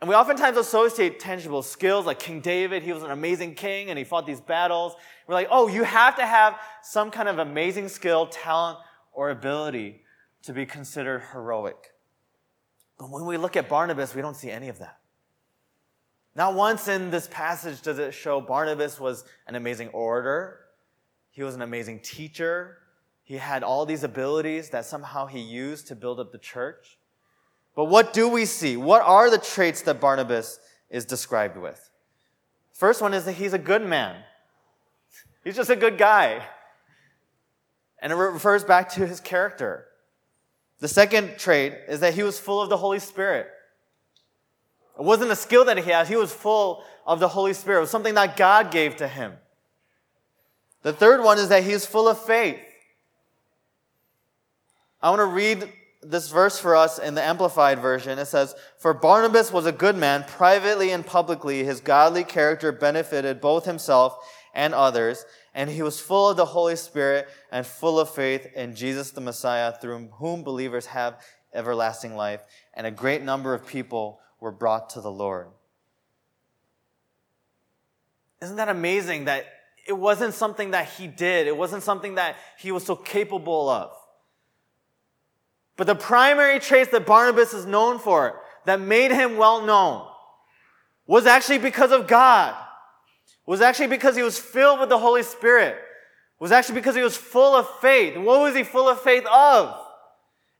[0.00, 3.98] And we oftentimes associate tangible skills like King David, he was an amazing king and
[3.98, 4.94] he fought these battles.
[5.26, 8.78] We're like, oh, you have to have some kind of amazing skill, talent,
[9.12, 10.02] or ability
[10.42, 11.92] to be considered heroic.
[12.98, 14.98] But when we look at Barnabas, we don't see any of that.
[16.36, 20.60] Not once in this passage does it show Barnabas was an amazing orator.
[21.38, 22.78] He was an amazing teacher.
[23.22, 26.98] He had all these abilities that somehow he used to build up the church.
[27.76, 28.76] But what do we see?
[28.76, 30.58] What are the traits that Barnabas
[30.90, 31.92] is described with?
[32.72, 34.16] First one is that he's a good man.
[35.44, 36.44] He's just a good guy.
[38.02, 39.86] And it refers back to his character.
[40.80, 43.46] The second trait is that he was full of the Holy Spirit.
[44.98, 47.78] It wasn't a skill that he had, he was full of the Holy Spirit.
[47.78, 49.34] It was something that God gave to him.
[50.82, 52.60] The third one is that he is full of faith.
[55.02, 58.18] I want to read this verse for us in the Amplified Version.
[58.18, 63.40] It says, For Barnabas was a good man, privately and publicly, his godly character benefited
[63.40, 64.16] both himself
[64.54, 68.74] and others, and he was full of the Holy Spirit and full of faith in
[68.74, 71.20] Jesus the Messiah, through whom believers have
[71.52, 72.42] everlasting life,
[72.74, 75.48] and a great number of people were brought to the Lord.
[78.40, 79.46] Isn't that amazing that
[79.88, 83.90] it wasn't something that he did, it wasn't something that he was so capable of?
[85.76, 90.06] But the primary traits that Barnabas is known for, that made him well known,
[91.06, 92.54] was actually because of God.
[93.46, 95.78] Was actually because he was filled with the Holy Spirit.
[96.38, 98.14] Was actually because he was full of faith.
[98.18, 99.74] What was he full of faith of?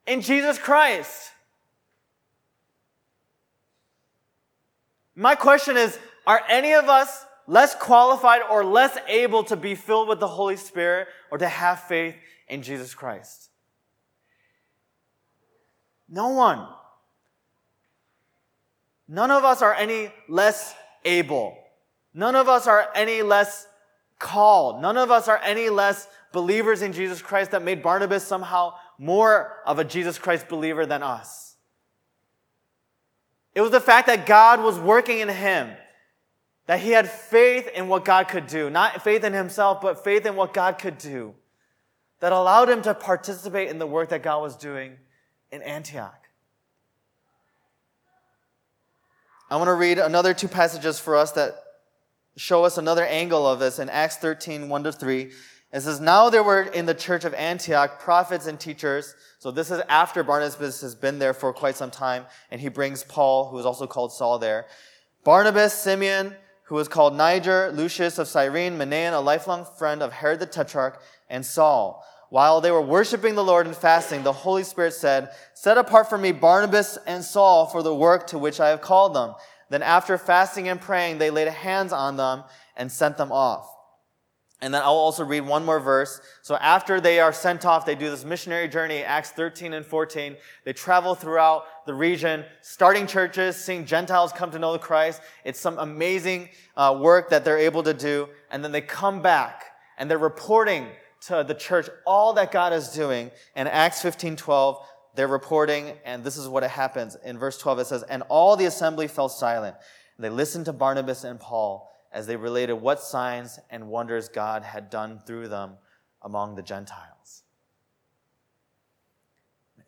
[0.06, 1.32] In Jesus Christ.
[5.14, 10.06] My question is, are any of us less qualified or less able to be filled
[10.06, 12.14] with the Holy Spirit or to have faith
[12.46, 13.50] in Jesus Christ?
[16.08, 16.66] No one.
[19.08, 21.56] None of us are any less able.
[22.14, 23.66] None of us are any less
[24.18, 24.82] called.
[24.82, 29.56] None of us are any less believers in Jesus Christ that made Barnabas somehow more
[29.64, 31.56] of a Jesus Christ believer than us.
[33.54, 35.70] It was the fact that God was working in him,
[36.68, 38.68] that he had faith in what God could do.
[38.68, 41.34] Not faith in himself, but faith in what God could do,
[42.20, 44.92] that allowed him to participate in the work that God was doing
[45.50, 46.28] in Antioch.
[49.50, 51.54] I want to read another two passages for us that
[52.36, 55.30] show us another angle of this in Acts 13, 1 to 3.
[55.72, 59.14] It says, Now there were in the church of Antioch prophets and teachers.
[59.38, 63.04] So this is after Barnabas has been there for quite some time, and he brings
[63.04, 64.66] Paul, who is also called Saul, there.
[65.24, 66.36] Barnabas, Simeon,
[66.68, 71.00] who was called Niger, Lucius of Cyrene, Manaen, a lifelong friend of Herod the Tetrarch,
[71.30, 72.04] and Saul.
[72.28, 76.18] While they were worshiping the Lord and fasting, the Holy Spirit said, Set apart for
[76.18, 79.34] me Barnabas and Saul for the work to which I have called them.
[79.70, 82.44] Then after fasting and praying, they laid hands on them
[82.76, 83.74] and sent them off.
[84.60, 86.20] And then I'll also read one more verse.
[86.42, 90.36] So after they are sent off, they do this missionary journey, Acts 13 and 14.
[90.64, 95.22] They travel throughout the region, starting churches, seeing Gentiles come to know the Christ.
[95.44, 98.28] It's some amazing uh, work that they're able to do.
[98.50, 99.64] And then they come back
[99.96, 100.88] and they're reporting
[101.26, 103.30] to the church all that God is doing.
[103.54, 107.16] And Acts 15 12, they're reporting, and this is what it happens.
[107.24, 109.76] In verse 12, it says, And all the assembly fell silent.
[110.18, 114.90] They listened to Barnabas and Paul as they related what signs and wonders God had
[114.90, 115.74] done through them
[116.20, 117.44] among the Gentiles.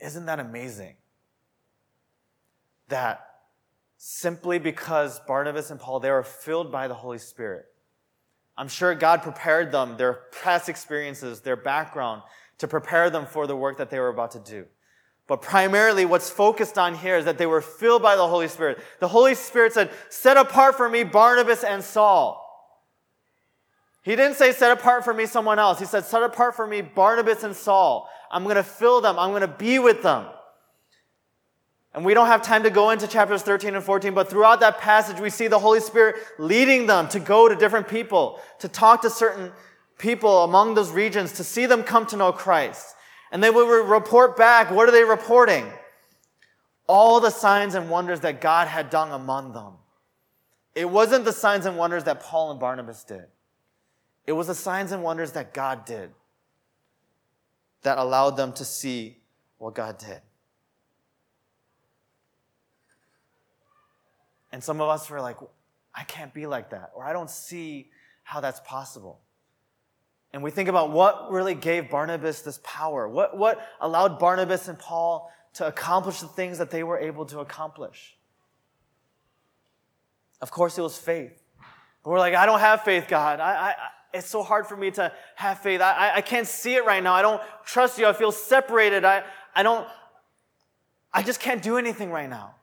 [0.01, 0.95] Isn't that amazing?
[2.87, 3.27] That
[3.97, 7.67] simply because Barnabas and Paul, they were filled by the Holy Spirit,
[8.57, 12.23] I'm sure God prepared them, their past experiences, their background,
[12.59, 14.67] to prepare them for the work that they were about to do.
[15.31, 18.81] But primarily, what's focused on here is that they were filled by the Holy Spirit.
[18.99, 22.45] The Holy Spirit said, Set apart for me Barnabas and Saul.
[24.03, 25.79] He didn't say, Set apart for me someone else.
[25.79, 28.11] He said, Set apart for me Barnabas and Saul.
[28.29, 30.27] I'm going to fill them, I'm going to be with them.
[31.95, 34.79] And we don't have time to go into chapters 13 and 14, but throughout that
[34.79, 39.03] passage, we see the Holy Spirit leading them to go to different people, to talk
[39.03, 39.53] to certain
[39.97, 42.97] people among those regions, to see them come to know Christ.
[43.31, 44.71] And they will report back.
[44.71, 45.67] What are they reporting?
[46.87, 49.75] All the signs and wonders that God had done among them.
[50.75, 53.27] It wasn't the signs and wonders that Paul and Barnabas did.
[54.27, 56.11] It was the signs and wonders that God did
[57.83, 59.19] that allowed them to see
[59.59, 60.21] what God did.
[64.53, 65.37] And some of us were like,
[65.95, 67.91] I can't be like that, or I don't see
[68.23, 69.21] how that's possible.
[70.33, 73.09] And we think about what really gave Barnabas this power.
[73.09, 77.41] What, what allowed Barnabas and Paul to accomplish the things that they were able to
[77.41, 78.17] accomplish?
[80.41, 81.37] Of course, it was faith.
[82.03, 83.41] But we're like, I don't have faith, God.
[83.41, 83.75] I, I,
[84.15, 85.81] it's so hard for me to have faith.
[85.81, 87.13] I, I can't see it right now.
[87.15, 88.07] I don't trust you.
[88.07, 89.05] I feel separated.
[89.05, 89.25] I,
[89.55, 89.87] I don't,
[91.13, 92.55] I just can't do anything right now.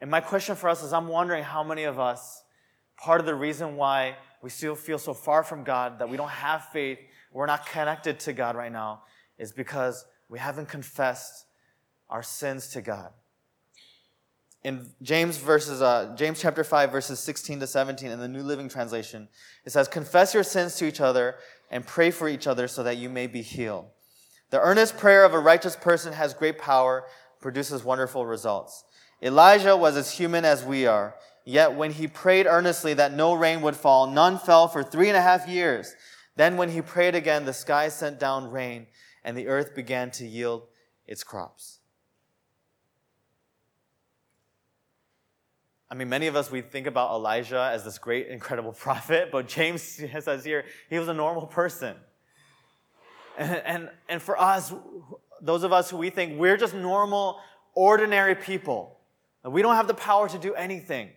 [0.00, 2.42] And my question for us is I'm wondering how many of us,
[2.96, 6.30] part of the reason why we still feel so far from God, that we don't
[6.30, 6.98] have faith,
[7.32, 9.02] we're not connected to God right now,
[9.38, 11.46] is because we haven't confessed
[12.08, 13.10] our sins to God.
[14.64, 18.68] In James verses, uh, James chapter 5, verses 16 to 17 in the New Living
[18.68, 19.28] Translation,
[19.64, 21.36] it says, Confess your sins to each other
[21.70, 23.86] and pray for each other so that you may be healed.
[24.50, 27.04] The earnest prayer of a righteous person has great power,
[27.40, 28.84] produces wonderful results.
[29.22, 31.14] Elijah was as human as we are.
[31.48, 35.16] Yet when he prayed earnestly that no rain would fall, none fell for three and
[35.16, 35.94] a half years.
[36.36, 38.86] Then when he prayed again, the sky sent down rain
[39.24, 40.66] and the earth began to yield
[41.06, 41.78] its crops.
[45.90, 49.48] I mean, many of us, we think about Elijah as this great, incredible prophet, but
[49.48, 49.80] James
[50.20, 51.96] says here, he was a normal person.
[53.38, 54.74] And, and, and for us,
[55.40, 57.40] those of us who we think we're just normal,
[57.74, 58.98] ordinary people,
[59.46, 61.12] we don't have the power to do anything.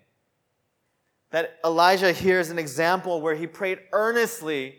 [1.31, 4.75] That Elijah here is an example where he prayed earnestly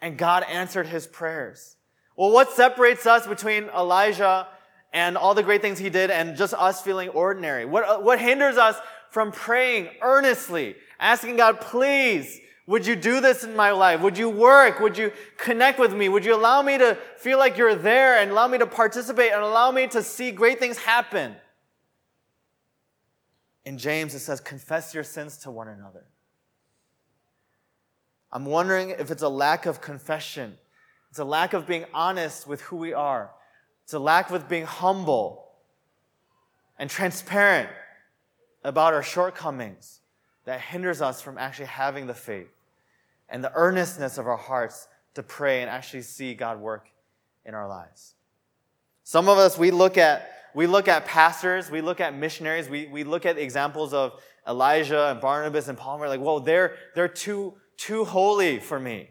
[0.00, 1.76] and God answered his prayers.
[2.16, 4.46] Well, what separates us between Elijah
[4.92, 7.64] and all the great things he did and just us feeling ordinary?
[7.64, 8.76] What, uh, what hinders us
[9.10, 14.00] from praying earnestly, asking God, please, would you do this in my life?
[14.00, 14.80] Would you work?
[14.80, 16.08] Would you connect with me?
[16.08, 19.42] Would you allow me to feel like you're there and allow me to participate and
[19.42, 21.34] allow me to see great things happen?
[23.64, 26.04] In James, it says, confess your sins to one another.
[28.30, 30.58] I'm wondering if it's a lack of confession.
[31.10, 33.30] It's a lack of being honest with who we are.
[33.84, 35.46] It's a lack of being humble
[36.78, 37.70] and transparent
[38.64, 40.00] about our shortcomings
[40.44, 42.50] that hinders us from actually having the faith
[43.28, 46.88] and the earnestness of our hearts to pray and actually see God work
[47.46, 48.14] in our lives.
[49.04, 52.86] Some of us, we look at we look at pastors, we look at missionaries, we,
[52.86, 56.76] we look at examples of Elijah and Barnabas and Paul, and we're like, whoa, they're,
[56.94, 59.10] they're too, too holy for me.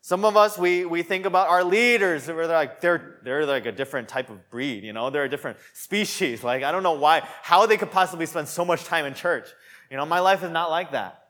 [0.00, 3.72] Some of us, we, we think about our leaders, we're like, they're, they're like a
[3.72, 6.44] different type of breed, you know, they're a different species.
[6.44, 9.48] Like, I don't know why, how they could possibly spend so much time in church.
[9.90, 11.24] You know, my life is not like that.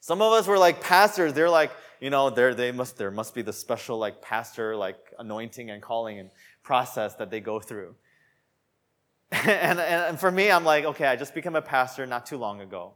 [0.00, 3.34] Some of us were like pastors, they're like, you know, there they must there must
[3.34, 6.30] be the special like pastor like anointing and calling and
[6.62, 7.94] process that they go through.
[9.32, 12.60] and, and for me, I'm like, okay, I just became a pastor not too long
[12.60, 12.92] ago.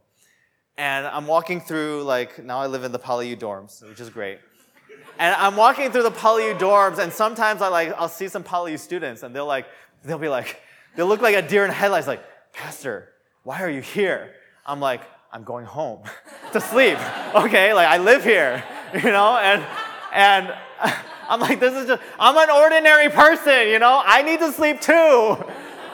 [0.77, 4.39] And I'm walking through, like, now I live in the PolyU dorms, which is great.
[5.19, 8.79] And I'm walking through the PolyU dorms, and sometimes I like, I'll see some PolyU
[8.79, 9.67] students, and they'll like,
[10.05, 10.61] they'll be like,
[10.95, 12.23] they'll look like a deer in headlights, like,
[12.53, 13.09] Pastor,
[13.43, 14.33] why are you here?
[14.65, 15.01] I'm like,
[15.33, 16.03] I'm going home
[16.53, 16.97] to sleep.
[17.33, 18.61] Okay, like I live here,
[18.93, 19.65] you know, and
[20.11, 20.53] and
[21.29, 24.81] I'm like, this is just, I'm an ordinary person, you know, I need to sleep
[24.81, 25.37] too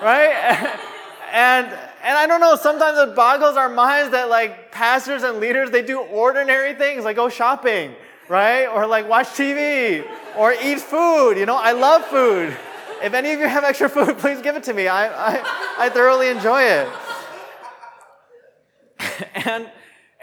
[0.01, 0.79] right?
[1.29, 5.71] And and I don't know, sometimes it boggles our minds that like pastors and leaders,
[5.71, 7.95] they do ordinary things like go shopping,
[8.29, 8.65] right?
[8.65, 11.33] Or like watch TV or eat food.
[11.33, 12.55] You know, I love food.
[13.03, 14.87] If any of you have extra food, please give it to me.
[14.87, 15.43] I, I,
[15.77, 16.87] I thoroughly enjoy it.
[19.45, 19.69] and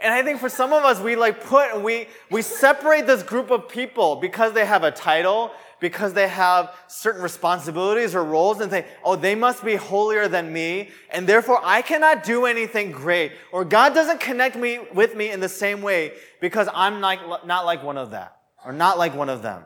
[0.05, 3.51] and I think for some of us, we like put, we, we separate this group
[3.51, 5.51] of people because they have a title,
[5.81, 10.53] because they have certain responsibilities or roles and say, oh, they must be holier than
[10.53, 13.33] me, and therefore I cannot do anything great.
[13.53, 17.83] Or God doesn't connect me with me in the same way because I'm not like
[17.83, 19.65] one of that, or not like one of them.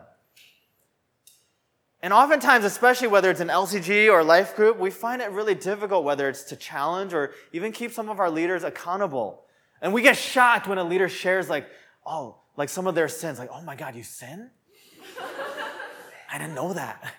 [2.01, 6.05] And oftentimes, especially whether it's an LCG or life group, we find it really difficult
[6.05, 9.43] whether it's to challenge or even keep some of our leaders accountable.
[9.81, 11.67] And we get shocked when a leader shares, like,
[12.05, 14.49] oh, like some of their sins, like, oh my God, you sin?
[16.31, 17.13] I didn't know that.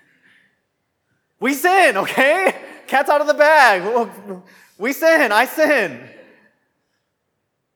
[1.38, 2.54] We sin, okay?
[2.86, 4.42] Cat's out of the bag.
[4.78, 6.08] We sin, I sin.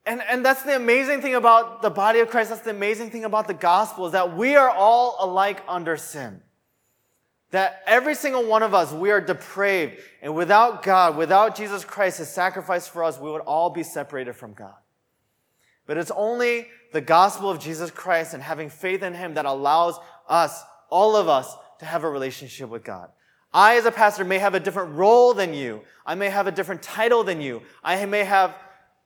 [0.07, 2.51] And, and that's the amazing thing about the body of Christ.
[2.51, 6.43] That's the amazing thing about the gospel is that we are all alike under sin.
[7.53, 9.99] That every single one of us, we are depraved.
[10.20, 14.35] And without God, without Jesus Christ, his sacrifice for us, we would all be separated
[14.35, 14.74] from God.
[15.87, 19.99] But it's only the gospel of Jesus Christ and having faith in him that allows
[20.28, 20.64] us,
[20.95, 23.11] all of us, to have a relationship with God.
[23.53, 25.83] I, as a pastor, may have a different role than you.
[26.07, 27.63] I may have a different title than you.
[27.83, 28.55] I may have,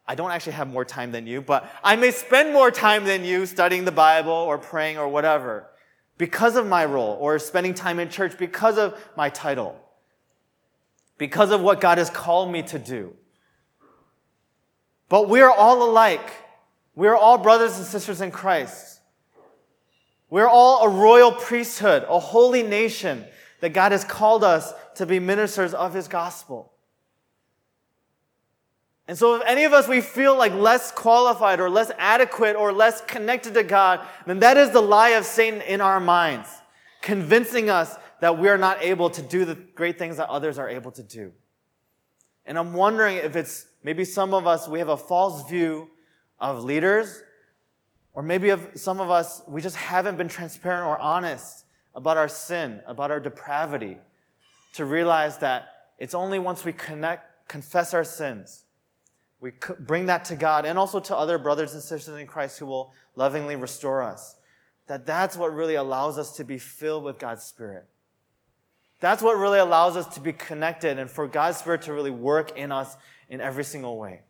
[0.06, 3.24] I don't actually have more time than you, but I may spend more time than
[3.24, 5.66] you studying the Bible or praying or whatever
[6.18, 9.74] because of my role or spending time in church because of my title,
[11.16, 13.14] because of what God has called me to do.
[15.08, 16.30] But we are all alike.
[16.94, 18.97] We are all brothers and sisters in Christ.
[20.30, 23.24] We're all a royal priesthood, a holy nation
[23.60, 26.72] that God has called us to be ministers of his gospel.
[29.06, 32.72] And so if any of us we feel like less qualified or less adequate or
[32.72, 36.50] less connected to God, then that is the lie of Satan in our minds,
[37.00, 40.68] convincing us that we are not able to do the great things that others are
[40.68, 41.32] able to do.
[42.44, 45.88] And I'm wondering if it's maybe some of us, we have a false view
[46.38, 47.22] of leaders,
[48.18, 51.64] or maybe of some of us, we just haven't been transparent or honest
[51.94, 53.96] about our sin, about our depravity,
[54.72, 55.68] to realize that
[56.00, 58.64] it's only once we connect, confess our sins,
[59.40, 62.66] we bring that to God and also to other brothers and sisters in Christ who
[62.66, 64.34] will lovingly restore us.
[64.88, 67.86] That that's what really allows us to be filled with God's Spirit.
[68.98, 72.58] That's what really allows us to be connected and for God's Spirit to really work
[72.58, 72.96] in us
[73.28, 74.22] in every single way.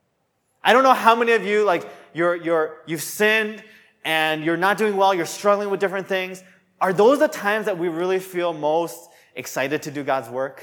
[0.62, 3.64] I don't know how many of you, like, you're, you're, you've sinned
[4.08, 6.42] and you're not doing well, you're struggling with different things.
[6.80, 10.62] Are those the times that we really feel most excited to do God's work?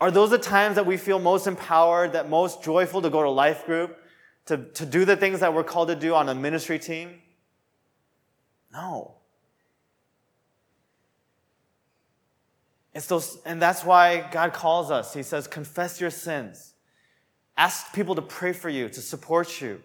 [0.00, 3.30] Are those the times that we feel most empowered, that most joyful to go to
[3.30, 3.98] life group,
[4.46, 7.20] to, to do the things that we're called to do on a ministry team?
[8.72, 9.16] No.
[12.94, 15.12] It's those, and that's why God calls us.
[15.14, 16.74] He says, confess your sins.
[17.56, 19.82] Ask people to pray for you, to support you.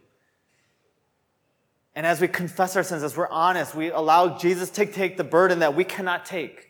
[1.98, 5.24] And as we confess our sins, as we're honest, we allow Jesus to take the
[5.24, 6.70] burden that we cannot take.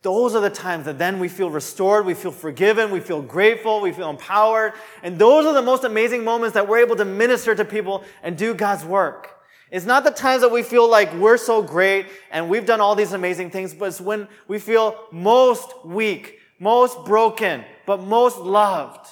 [0.00, 3.82] Those are the times that then we feel restored, we feel forgiven, we feel grateful,
[3.82, 4.72] we feel empowered.
[5.02, 8.38] And those are the most amazing moments that we're able to minister to people and
[8.38, 9.36] do God's work.
[9.70, 12.94] It's not the times that we feel like we're so great and we've done all
[12.94, 19.10] these amazing things, but it's when we feel most weak, most broken, but most loved.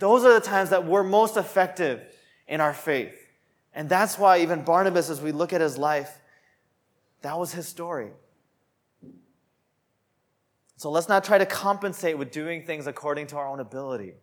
[0.00, 2.02] Those are the times that we're most effective
[2.48, 3.16] in our faith.
[3.74, 6.18] And that's why even Barnabas, as we look at his life,
[7.22, 8.10] that was his story.
[10.76, 14.14] So let's not try to compensate with doing things according to our own ability,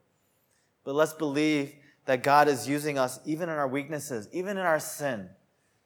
[0.83, 1.73] but let's believe
[2.05, 5.29] that God is using us even in our weaknesses, even in our sin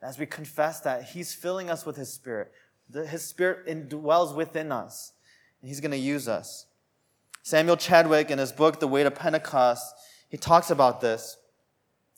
[0.02, 2.52] as we confess that, He's filling us with His Spirit.
[2.94, 5.14] His Spirit indwells within us,
[5.62, 6.66] and He's going to use us.
[7.44, 9.96] Samuel Chadwick, in his book, The Way to Pentecost,
[10.28, 11.38] he talks about this.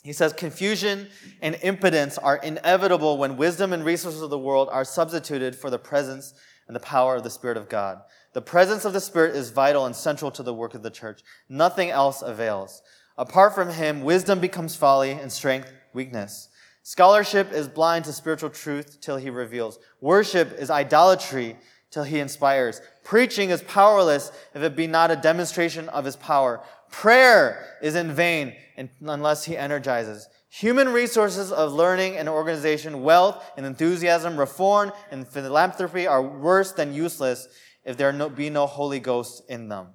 [0.04, 1.08] He says, Confusion
[1.42, 5.80] and impotence are inevitable when wisdom and resources of the world are substituted for the
[5.80, 6.34] presence
[6.68, 8.02] and the power of the Spirit of God.
[8.34, 11.22] The presence of the Spirit is vital and central to the work of the church.
[11.50, 12.82] Nothing else avails.
[13.18, 16.50] Apart from Him, wisdom becomes folly and strength weakness.
[16.84, 19.78] Scholarship is blind to spiritual truth till he reveals.
[20.02, 21.56] Worship is idolatry
[21.92, 22.82] till he inspires.
[23.04, 26.62] Preaching is powerless if it be not a demonstration of his power.
[26.90, 28.56] Prayer is in vain
[29.02, 30.28] unless he energizes.
[30.50, 36.94] Human resources of learning and organization, wealth and enthusiasm, reform and philanthropy are worse than
[36.94, 37.48] useless
[37.86, 39.90] if there be no Holy Ghost in them.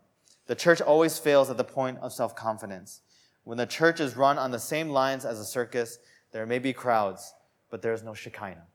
[0.46, 3.00] The church always fails at the point of self-confidence.
[3.42, 5.98] When the church is run on the same lines as a circus,
[6.32, 7.34] there may be crowds,
[7.70, 8.66] but there is no Shekinah.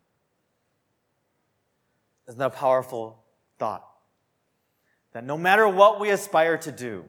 [2.28, 3.24] Isn't that a powerful
[3.58, 3.88] thought?
[5.14, 7.06] That no matter what we aspire to do,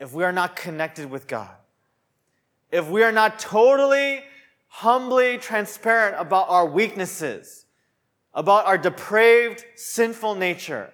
[0.00, 1.54] if we are not connected with God,
[2.72, 4.22] if we are not totally,
[4.68, 7.66] humbly transparent about our weaknesses,
[8.32, 10.92] about our depraved, sinful nature,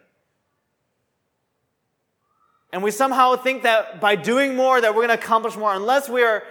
[2.72, 6.09] and we somehow think that by doing more that we're going to accomplish more, unless
[6.09, 6.42] we are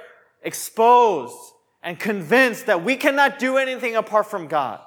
[0.41, 1.38] exposed
[1.84, 4.80] and convinced that we cannot do anything apart from God,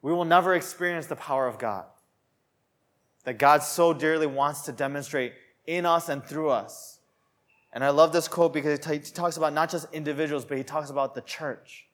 [0.00, 1.84] we will never experience the power of God.
[3.24, 5.32] That God so dearly wants to demonstrate
[5.66, 7.00] in us and through us.
[7.72, 10.90] And I love this quote because he talks about not just individuals, but he talks
[10.90, 11.86] about the church.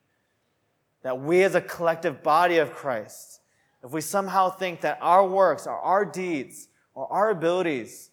[1.03, 3.41] That we as a collective body of Christ,
[3.83, 8.11] if we somehow think that our works or our deeds or our abilities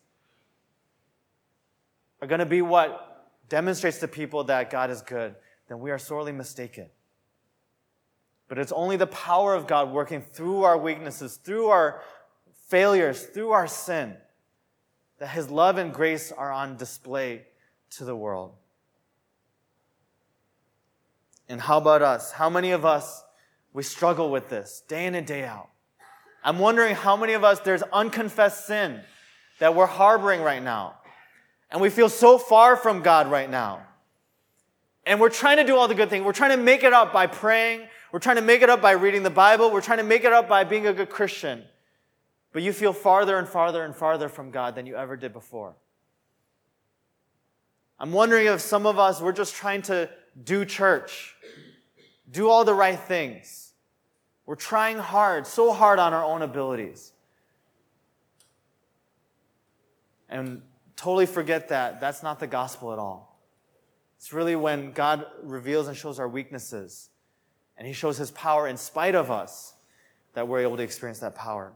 [2.22, 5.36] are going to be what demonstrates to people that God is good,
[5.68, 6.88] then we are sorely mistaken.
[8.47, 12.01] But it's only the power of God working through our weaknesses, through our
[12.68, 14.18] failures, through our sin,
[15.20, 17.43] that His love and grace are on display
[17.91, 18.53] to the world.
[21.47, 22.32] And how about us?
[22.32, 23.24] How many of us,
[23.74, 25.70] we struggle with this day in and day out?
[26.43, 29.01] I'm wondering how many of us there's unconfessed sin
[29.59, 30.95] that we're harboring right now.
[31.72, 33.86] And we feel so far from God right now.
[35.05, 36.24] And we're trying to do all the good things.
[36.24, 37.88] We're trying to make it up by praying.
[38.11, 39.72] We're trying to make it up by reading the Bible.
[39.72, 41.63] We're trying to make it up by being a good Christian.
[42.51, 45.75] But you feel farther and farther and farther from God than you ever did before.
[47.99, 50.09] I'm wondering if some of us, we're just trying to
[50.41, 51.35] do church,
[52.31, 53.73] do all the right things.
[54.45, 57.11] We're trying hard, so hard on our own abilities.
[60.29, 60.61] And
[60.95, 63.39] totally forget that that's not the gospel at all.
[64.17, 67.09] It's really when God reveals and shows our weaknesses
[67.77, 69.73] and He shows His power in spite of us
[70.33, 71.73] that we're able to experience that power.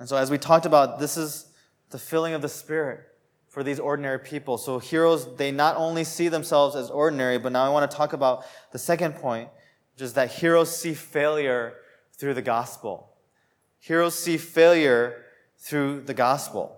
[0.00, 1.44] And so, as we talked about, this is
[1.90, 3.02] the filling of the Spirit
[3.48, 4.56] for these ordinary people.
[4.56, 8.14] So, heroes, they not only see themselves as ordinary, but now I want to talk
[8.14, 9.50] about the second point,
[9.92, 11.74] which is that heroes see failure
[12.14, 13.12] through the gospel.
[13.78, 15.22] Heroes see failure
[15.58, 16.76] through the gospel.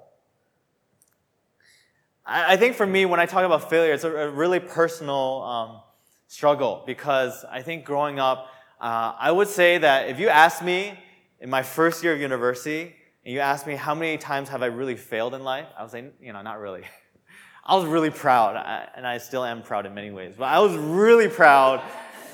[2.27, 5.81] I, think for me, when I talk about failure, it's a, a really personal um,
[6.27, 8.49] struggle because I think growing up,
[8.81, 10.99] uh, I would say that if you ask me
[11.41, 14.67] in my first year of university, and you ask me how many times have I
[14.67, 16.83] really failed in life, I would say, you know, not really.
[17.65, 18.57] I was really proud,
[18.97, 21.81] and I still am proud in many ways, but I was really proud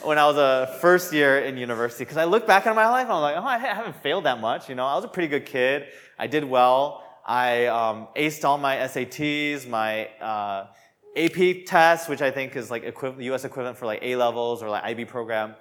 [0.03, 3.05] when I was a first year in university because I look back on my life
[3.05, 4.71] and I'm like, oh, I haven't failed that much.
[4.71, 5.89] You know, I was a pretty good kid.
[6.19, 7.05] I did well.
[7.27, 10.69] I um, aced all my SATs, my uh,
[11.15, 13.45] AP tests, which I think is like equivalent, U.S.
[13.45, 15.55] equivalent for like A levels or like IB program.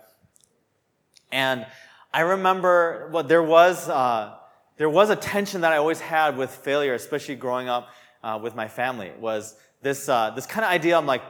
[1.29, 1.65] And
[2.13, 3.89] I remember what there was.
[3.89, 4.35] Uh,
[4.77, 7.89] there was a tension that I always had with failure, especially growing up
[8.23, 9.11] uh, with my family.
[9.19, 10.97] Was this uh, this kind of idea?
[10.97, 11.23] I'm like,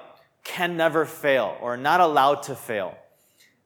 [0.43, 2.97] can never fail or not allowed to fail.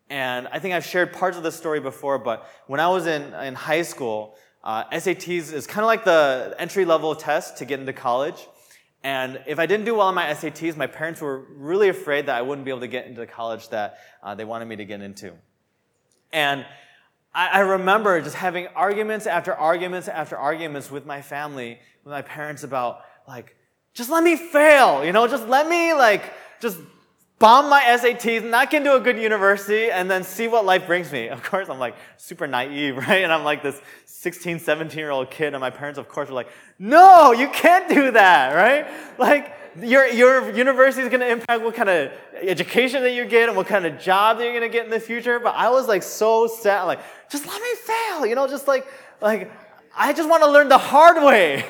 [0.10, 3.34] And I think I've shared parts of this story before, but when I was in,
[3.36, 7.80] in high school, uh, SATs is kind of like the entry level test to get
[7.80, 8.48] into college.
[9.04, 12.36] And if I didn't do well on my SATs, my parents were really afraid that
[12.36, 14.86] I wouldn't be able to get into the college that uh, they wanted me to
[14.86, 15.34] get into.
[16.34, 16.66] And
[17.34, 22.22] I, I remember just having arguments after arguments after arguments with my family, with my
[22.22, 23.56] parents about, like,
[23.94, 26.78] just let me fail, you know, just let me, like, just
[27.42, 31.12] bomb my SATs, not get into a good university, and then see what life brings
[31.12, 31.28] me.
[31.28, 33.24] Of course, I'm like super naive, right?
[33.24, 36.34] And I'm like this 16, 17 year old kid, and my parents, of course, are
[36.34, 38.88] like, no, you can't do that, right?
[39.20, 42.12] Like, your, your university is going to impact what kind of
[42.42, 44.92] education that you get and what kind of job that you're going to get in
[44.92, 45.40] the future.
[45.40, 48.86] But I was like so sad, like, just let me fail, you know, just like,
[49.20, 49.52] like,
[49.98, 51.66] I just want to learn the hard way.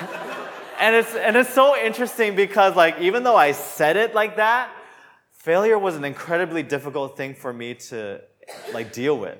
[0.80, 4.70] and it's, and it's so interesting because like, even though I said it like that,
[5.48, 8.20] failure was an incredibly difficult thing for me to
[8.74, 9.38] like deal with.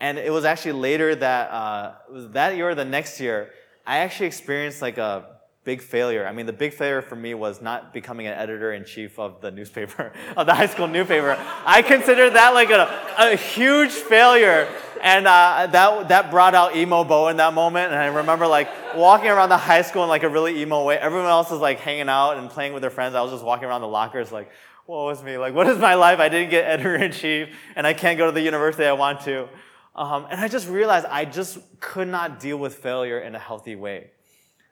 [0.00, 1.94] And it was actually later that, uh,
[2.32, 3.50] that year or the next year,
[3.86, 6.26] I actually experienced like a big failure.
[6.26, 9.40] I mean, the big failure for me was not becoming an editor in chief of
[9.40, 11.36] the newspaper, of the high school newspaper.
[11.64, 14.66] I considered that like a, a huge failure.
[15.00, 17.92] And uh, that, that brought out emo Bo in that moment.
[17.92, 20.98] And I remember like walking around the high school in like a really emo way.
[20.98, 23.14] Everyone else was like hanging out and playing with their friends.
[23.14, 24.50] I was just walking around the lockers like,
[24.88, 25.36] what was me?
[25.36, 26.18] Like, what is my life?
[26.18, 29.20] I didn't get editor in chief and I can't go to the university I want
[29.22, 29.46] to.
[29.94, 33.76] Um, and I just realized I just could not deal with failure in a healthy
[33.76, 34.12] way.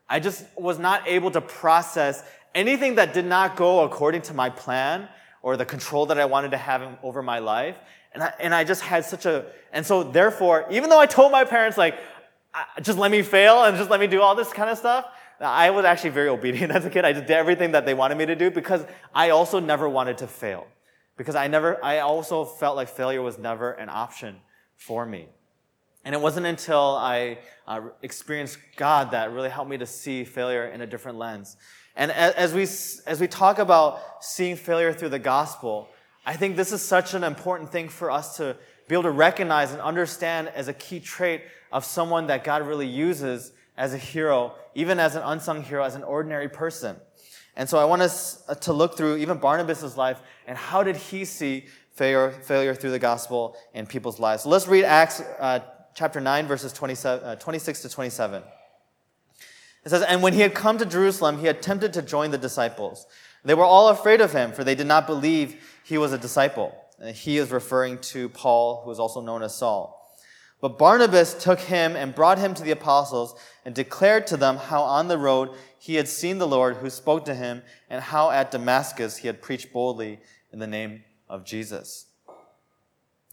[0.08, 4.48] I just was not able to process anything that did not go according to my
[4.48, 5.06] plan
[5.42, 7.76] or the control that I wanted to have over my life.
[8.14, 11.30] And I, and I just had such a, and so therefore, even though I told
[11.30, 11.98] my parents, like,
[12.80, 15.04] just let me fail and just let me do all this kind of stuff,
[15.40, 17.04] I was actually very obedient as a kid.
[17.04, 18.84] I just did everything that they wanted me to do because
[19.14, 20.66] I also never wanted to fail.
[21.16, 24.36] Because I never, I also felt like failure was never an option
[24.76, 25.28] for me.
[26.04, 30.66] And it wasn't until I uh, experienced God that really helped me to see failure
[30.66, 31.56] in a different lens.
[31.96, 32.62] And as we,
[33.10, 35.88] as we talk about seeing failure through the gospel,
[36.26, 38.56] I think this is such an important thing for us to
[38.86, 42.86] be able to recognize and understand as a key trait of someone that God really
[42.86, 46.96] uses as a hero, even as an unsung hero, as an ordinary person.
[47.56, 50.96] And so I want us uh, to look through even Barnabas' life and how did
[50.96, 51.64] he see
[51.94, 54.42] failure, failure through the gospel in people's lives.
[54.42, 55.60] So let's read Acts uh,
[55.94, 58.42] chapter 9, verses 27, uh, 26 to 27.
[59.86, 63.06] It says, And when he had come to Jerusalem, he attempted to join the disciples.
[63.46, 66.76] They were all afraid of him, for they did not believe he was a disciple.
[67.14, 69.95] He is referring to Paul, who is also known as Saul.
[70.60, 73.34] But Barnabas took him and brought him to the apostles
[73.64, 77.24] and declared to them how on the road he had seen the Lord who spoke
[77.26, 80.18] to him and how at Damascus he had preached boldly
[80.52, 82.06] in the name of Jesus.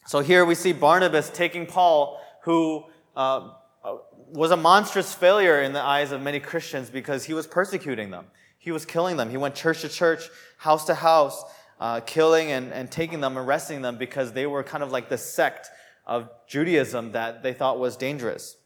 [0.06, 2.84] So here we see Barnabas taking Paul who
[3.16, 3.52] uh,
[3.84, 3.98] uh,
[4.34, 8.26] was a monstrous failure in the eyes of many Christians because he was persecuting them.
[8.58, 9.30] He was killing them.
[9.30, 11.44] He went church to church, house to house,
[11.80, 15.18] uh, killing and, and taking them, arresting them because they were kind of like the
[15.18, 15.70] sect
[16.06, 18.58] of Judaism that they thought was dangerous.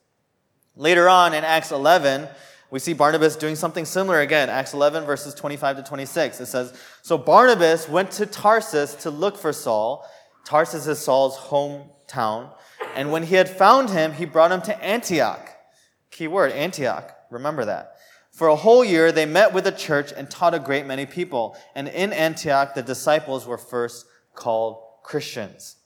[0.75, 2.27] Later on in Acts 11,
[2.69, 4.49] we see Barnabas doing something similar again.
[4.49, 6.41] Acts 11, verses 25 to 26.
[6.41, 10.05] It says, So Barnabas went to Tarsus to look for Saul.
[10.45, 12.51] Tarsus is Saul's hometown.
[12.95, 15.49] And when he had found him, he brought him to Antioch.
[16.11, 17.15] Key word, Antioch.
[17.29, 17.95] Remember that.
[18.31, 21.57] For a whole year, they met with the church and taught a great many people.
[21.73, 25.77] And in Antioch, the disciples were first called Christians.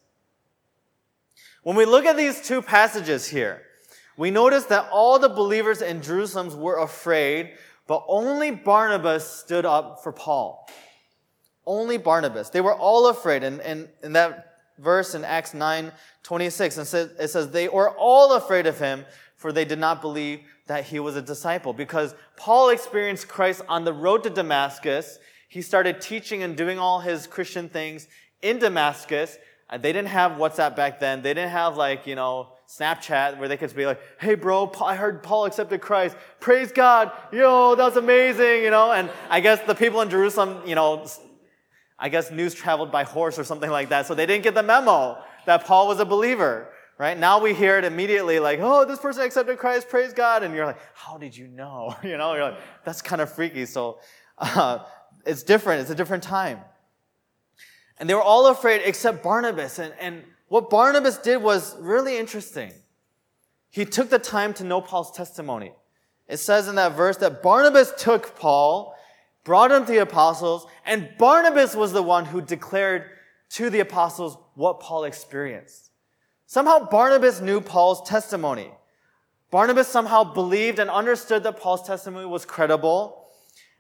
[1.64, 3.62] When we look at these two passages here,
[4.18, 7.52] we notice that all the believers in Jerusalem were afraid,
[7.88, 10.68] but only Barnabas stood up for Paul.
[11.66, 12.50] Only Barnabas.
[12.50, 13.44] They were all afraid.
[13.44, 15.92] And in, that verse in Acts 9
[16.24, 19.06] 26, it says, it says, They were all afraid of him,
[19.36, 21.74] for they did not believe that he was a disciple.
[21.74, 25.20] Because Paul experienced Christ on the road to Damascus.
[25.48, 28.08] He started teaching and doing all his Christian things
[28.42, 29.38] in Damascus.
[29.72, 31.22] They didn't have WhatsApp back then.
[31.22, 34.96] They didn't have like, you know, Snapchat where they could be like, hey bro, I
[34.96, 36.16] heard Paul accepted Christ.
[36.40, 37.12] Praise God.
[37.32, 38.92] Yo, that's amazing, you know?
[38.92, 41.06] And I guess the people in Jerusalem, you know,
[41.98, 44.08] I guess news traveled by horse or something like that.
[44.08, 46.70] So they didn't get the memo that Paul was a believer
[47.02, 47.18] right?
[47.18, 50.44] Now we hear it immediately like, oh, this person accepted Christ, praise God.
[50.44, 51.96] And you're like, how did you know?
[52.04, 53.66] You know, you're like, that's kind of freaky.
[53.66, 54.00] So
[54.38, 54.86] uh,
[55.26, 55.82] it's different.
[55.82, 56.60] It's a different time.
[58.02, 59.78] And they were all afraid except Barnabas.
[59.78, 62.74] And, and what Barnabas did was really interesting.
[63.70, 65.72] He took the time to know Paul's testimony.
[66.28, 68.96] It says in that verse that Barnabas took Paul,
[69.44, 73.06] brought him to the apostles, and Barnabas was the one who declared
[73.52, 75.92] to the apostles what Paul experienced.
[76.48, 78.72] Somehow Barnabas knew Paul's testimony.
[79.52, 83.28] Barnabas somehow believed and understood that Paul's testimony was credible,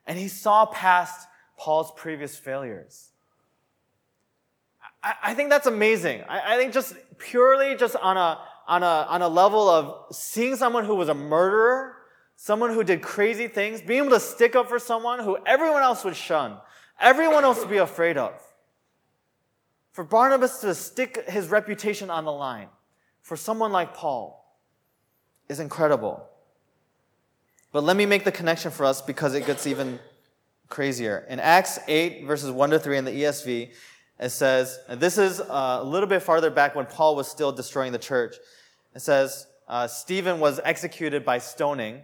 [0.05, 3.10] and he saw past Paul's previous failures.
[5.03, 6.23] I, I think that's amazing.
[6.27, 10.55] I, I think just purely just on a, on, a, on a level of seeing
[10.55, 11.95] someone who was a murderer,
[12.35, 16.03] someone who did crazy things, being able to stick up for someone who everyone else
[16.03, 16.57] would shun,
[16.99, 18.33] everyone else would be afraid of.
[19.91, 22.69] For Barnabas to stick his reputation on the line
[23.21, 24.57] for someone like Paul
[25.49, 26.27] is incredible.
[27.71, 29.99] But let me make the connection for us because it gets even
[30.69, 31.25] crazier.
[31.29, 33.71] In Acts 8, verses 1 to 3 in the ESV,
[34.21, 37.91] it says, this is uh, a little bit farther back when Paul was still destroying
[37.91, 38.35] the church.
[38.95, 42.01] It says, uh, Stephen was executed by stoning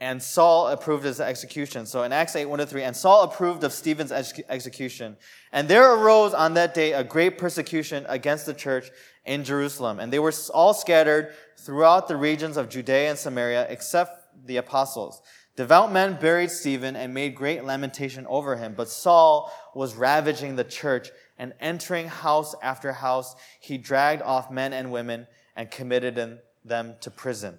[0.00, 1.84] and Saul approved his execution.
[1.84, 5.16] So in Acts 8, 1 to 3, and Saul approved of Stephen's ex- execution.
[5.52, 8.90] And there arose on that day a great persecution against the church
[9.26, 10.00] in Jerusalem.
[10.00, 15.20] And they were all scattered throughout the regions of Judea and Samaria, except the apostles.
[15.56, 18.72] Devout men buried Stephen and made great lamentation over him.
[18.74, 21.10] But Saul was ravaging the church
[21.40, 25.26] and entering house after house, he dragged off men and women
[25.56, 26.14] and committed
[26.66, 27.56] them to prison.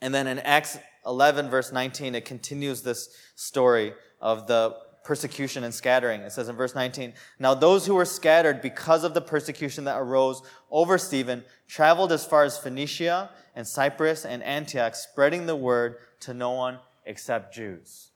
[0.00, 5.74] And then in Acts 11, verse 19, it continues this story of the persecution and
[5.74, 6.20] scattering.
[6.20, 9.98] It says in verse 19, Now those who were scattered because of the persecution that
[9.98, 15.96] arose over Stephen traveled as far as Phoenicia and Cyprus and Antioch, spreading the word
[16.20, 18.10] to no one except Jews.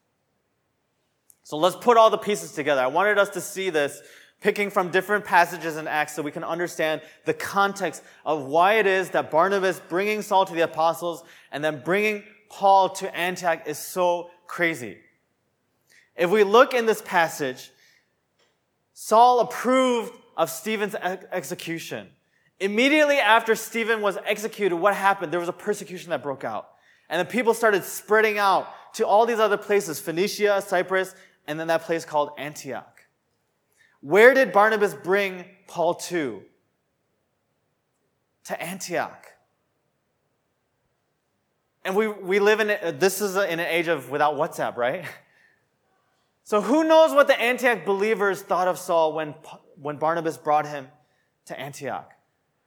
[1.43, 2.79] So let's put all the pieces together.
[2.79, 4.01] I wanted us to see this
[4.43, 8.85] picking from different passages in Acts so we can understand the context of why it
[8.85, 11.23] is that Barnabas bringing Saul to the apostles
[11.53, 14.97] and then bringing Paul to Antioch is so crazy.
[16.17, 17.71] If we look in this passage,
[18.93, 22.09] Saul approved of Stephen's execution.
[22.59, 25.31] Immediately after Stephen was executed, what happened?
[25.31, 26.69] There was a persecution that broke out.
[27.09, 31.15] And the people started spreading out to all these other places Phoenicia, Cyprus,
[31.47, 32.92] and then that place called Antioch.
[34.03, 36.43] Where did Barnabas bring Paul to?
[38.45, 39.25] To Antioch.
[41.85, 45.05] And we, we live in, this is in an age of without WhatsApp, right?
[46.45, 49.33] So who knows what the Antioch believers thought of Saul when,
[49.81, 50.89] when Barnabas brought him
[51.45, 52.11] to Antioch?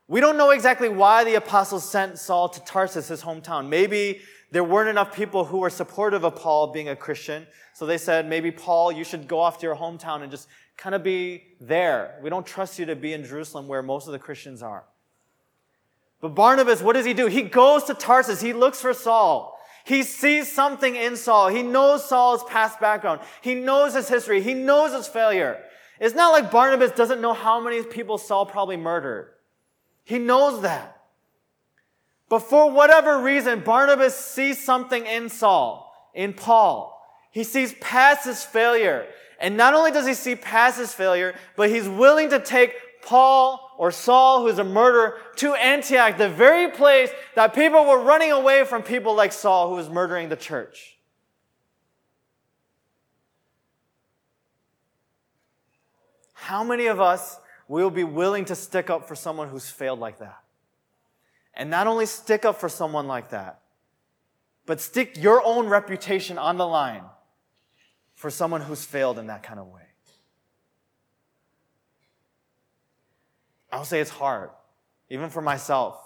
[0.09, 3.69] We don't know exactly why the apostles sent Saul to Tarsus, his hometown.
[3.69, 4.23] Maybe
[4.57, 7.47] there weren't enough people who were supportive of Paul being a Christian.
[7.75, 10.49] So they said, maybe Paul, you should go off to your hometown and just
[10.79, 12.19] kind of be there.
[12.23, 14.85] We don't trust you to be in Jerusalem where most of the Christians are.
[16.23, 17.27] But Barnabas, what does he do?
[17.27, 18.41] He goes to Tarsus.
[18.41, 19.61] He looks for Saul.
[19.85, 21.49] He sees something in Saul.
[21.49, 23.21] He knows Saul's past background.
[23.43, 24.41] He knows his history.
[24.41, 25.63] He knows his failure.
[26.01, 29.35] It's not like Barnabas doesn't know how many people Saul probably murdered.
[30.03, 30.96] He knows that.
[32.29, 36.93] But for whatever reason, Barnabas sees something in Saul, in Paul.
[37.31, 39.07] He sees past his failure.
[39.39, 43.63] And not only does he see past his failure, but he's willing to take Paul
[43.79, 48.65] or Saul, who's a murderer, to Antioch, the very place that people were running away
[48.65, 50.97] from people like Saul, who was murdering the church.
[56.33, 60.19] How many of us will be willing to stick up for someone who's failed like
[60.21, 60.39] that?
[61.57, 63.61] And not only stick up for someone like that,
[64.67, 67.05] but stick your own reputation on the line
[68.15, 69.83] for someone who's failed in that kind of way.
[73.73, 74.51] I'll say it's hard,
[75.09, 75.99] even for myself,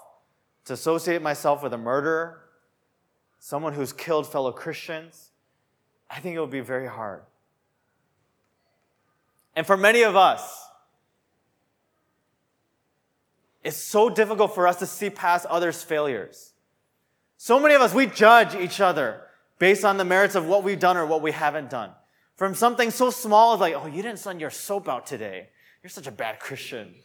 [0.65, 2.41] to associate myself with a murderer,
[3.39, 5.31] someone who's killed fellow Christians.
[6.09, 7.23] I think it would be very hard.
[9.55, 10.65] And for many of us,
[13.63, 16.53] it's so difficult for us to see past others' failures.
[17.37, 19.21] So many of us, we judge each other
[19.59, 21.91] based on the merits of what we've done or what we haven't done.
[22.35, 25.49] From something so small as like, oh, you didn't sun your soap out today.
[25.83, 26.95] You're such a bad Christian.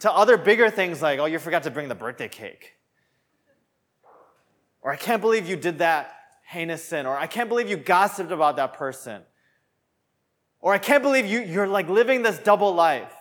[0.00, 2.74] To other bigger things like, oh, you forgot to bring the birthday cake.
[4.80, 6.14] Or I can't believe you did that
[6.44, 7.06] heinous sin.
[7.06, 9.22] Or I can't believe you gossiped about that person.
[10.60, 13.12] Or I can't believe you, you're like living this double life.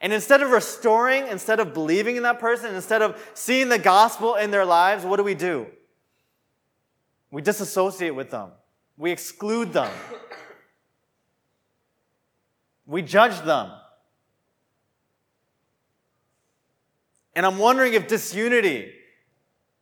[0.00, 4.36] And instead of restoring, instead of believing in that person, instead of seeing the gospel
[4.36, 5.66] in their lives, what do we do?
[7.30, 8.50] We disassociate with them.
[8.96, 9.92] We exclude them.
[12.86, 13.70] We judge them.
[17.34, 18.92] And I'm wondering if disunity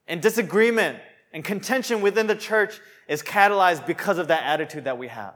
[0.08, 0.98] and disagreement
[1.32, 5.34] and contention within the church is catalyzed because of that attitude that we have.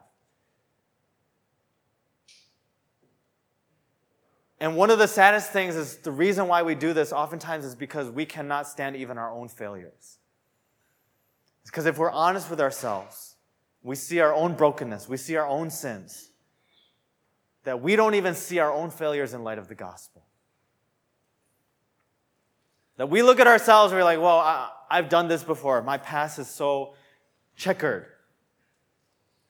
[4.61, 7.75] And one of the saddest things is the reason why we do this oftentimes is
[7.75, 10.19] because we cannot stand even our own failures.
[11.63, 13.37] It's because if we're honest with ourselves,
[13.83, 16.31] we see our own brokenness, we see our own sins,
[17.65, 20.27] that we don't even see our own failures in light of the gospel.
[22.99, 25.81] That we look at ourselves and we're like, well, I, I've done this before.
[25.83, 26.95] My past is so
[27.57, 28.07] checkered.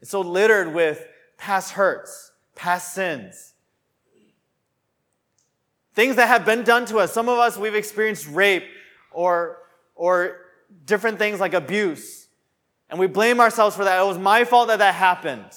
[0.00, 1.04] It's so littered with
[1.36, 3.54] past hurts, past sins.
[6.00, 7.12] Things that have been done to us.
[7.12, 8.64] Some of us, we've experienced rape
[9.12, 9.58] or,
[9.94, 10.38] or
[10.86, 12.26] different things like abuse.
[12.88, 14.00] And we blame ourselves for that.
[14.00, 15.50] It was my fault that that happened.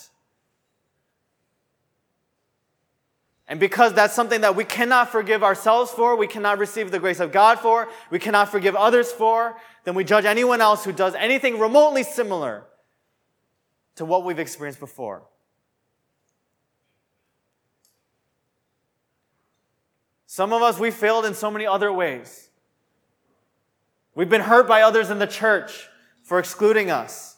[3.48, 7.22] And because that's something that we cannot forgive ourselves for, we cannot receive the grace
[7.22, 11.16] of God for, we cannot forgive others for, then we judge anyone else who does
[11.16, 12.66] anything remotely similar
[13.96, 15.24] to what we've experienced before.
[20.34, 22.50] Some of us, we failed in so many other ways.
[24.16, 25.88] We've been hurt by others in the church
[26.24, 27.38] for excluding us.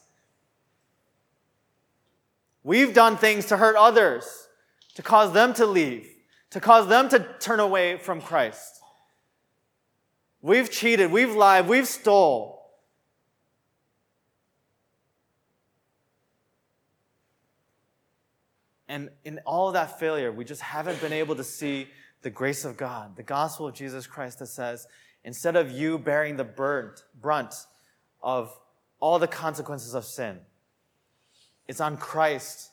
[2.64, 4.48] We've done things to hurt others,
[4.94, 6.08] to cause them to leave,
[6.52, 8.80] to cause them to turn away from Christ.
[10.42, 12.72] We've cheated, we've lied, we've stole.
[18.88, 21.90] And in all of that failure, we just haven't been able to see
[22.26, 24.88] the grace of God, the gospel of Jesus Christ that says,
[25.24, 27.56] instead of you bearing the brunt
[28.24, 28.60] of
[29.00, 30.40] all the consequences of sin,
[31.68, 32.72] it's on Christ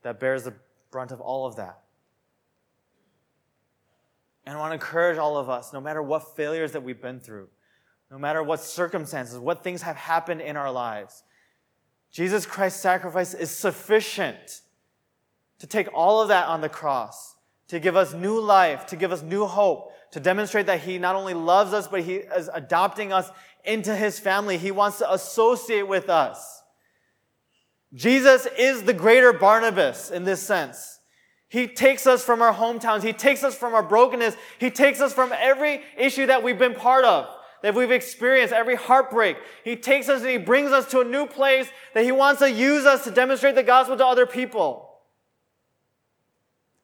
[0.00, 0.54] that bears the
[0.90, 1.80] brunt of all of that.
[4.46, 7.20] And I want to encourage all of us, no matter what failures that we've been
[7.20, 7.48] through,
[8.10, 11.22] no matter what circumstances, what things have happened in our lives,
[12.10, 14.62] Jesus Christ's sacrifice is sufficient
[15.58, 17.34] to take all of that on the cross
[17.68, 21.14] to give us new life, to give us new hope, to demonstrate that He not
[21.14, 23.30] only loves us, but He is adopting us
[23.64, 24.56] into His family.
[24.56, 26.62] He wants to associate with us.
[27.94, 30.98] Jesus is the greater Barnabas in this sense.
[31.48, 33.02] He takes us from our hometowns.
[33.02, 34.36] He takes us from our brokenness.
[34.58, 37.26] He takes us from every issue that we've been part of,
[37.62, 39.38] that we've experienced, every heartbreak.
[39.64, 42.50] He takes us and He brings us to a new place that He wants to
[42.50, 44.87] use us to demonstrate the gospel to other people.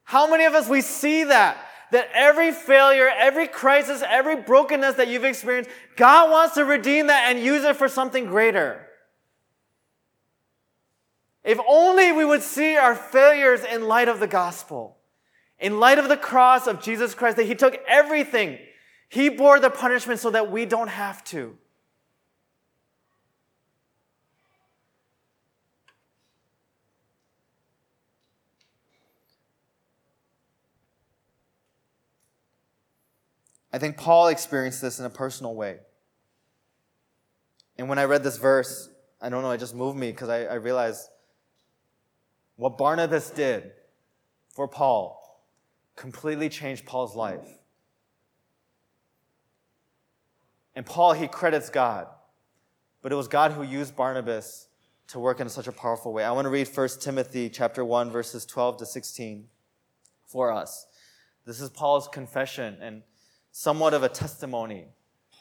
[0.05, 1.57] How many of us we see that?
[1.91, 7.31] That every failure, every crisis, every brokenness that you've experienced, God wants to redeem that
[7.31, 8.87] and use it for something greater.
[11.45, 14.97] If only we would see our failures in light of the gospel,
[15.59, 18.59] in light of the cross of Jesus Christ, that He took everything.
[19.09, 21.57] He bore the punishment so that we don't have to.
[33.75, 35.79] I think Paul experienced this in a personal way.
[37.77, 38.89] And when I read this verse,
[39.21, 41.09] I don't know, it just moved me because I, I realized
[42.55, 43.73] what Barnabas did
[44.55, 45.45] for Paul
[45.97, 47.45] completely changed Paul's life.
[50.77, 52.07] And Paul, he credits God,
[53.03, 54.69] but it was God who used Barnabas
[55.09, 56.23] to work in such a powerful way.
[56.23, 59.49] I want to read 1 Timothy chapter 1 verses 12 to 16
[60.29, 60.87] for us.
[61.45, 63.03] This is Paul's confession and
[63.57, 64.89] somewhat of a testimony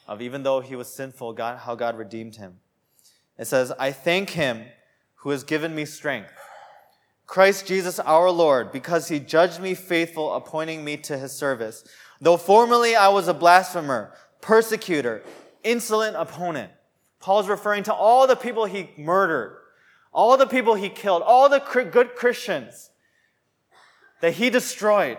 [0.08, 2.60] of even though he was sinful, God, how God redeemed him.
[3.40, 4.66] It says, I thank him
[5.16, 6.32] who has given me strength.
[7.26, 11.84] Christ Jesus our Lord, because he judged me faithful, appointing me to his service.
[12.22, 15.24] Though formerly I was a blasphemer, persecutor,
[15.64, 16.72] insolent opponent.
[17.20, 19.58] Paul's referring to all the people he murdered,
[20.12, 22.92] all the people he killed, all the good Christians
[24.22, 25.18] that he destroyed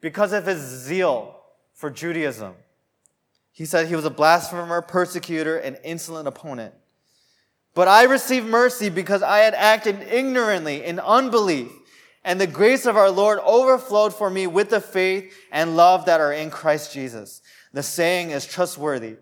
[0.00, 1.41] because of his zeal
[1.82, 2.54] for Judaism.
[3.50, 6.74] He said he was a blasphemer, persecutor, and insolent opponent.
[7.74, 11.72] But I received mercy because I had acted ignorantly in unbelief,
[12.22, 16.20] and the grace of our Lord overflowed for me with the faith and love that
[16.20, 17.42] are in Christ Jesus.
[17.72, 19.16] The saying is trustworthy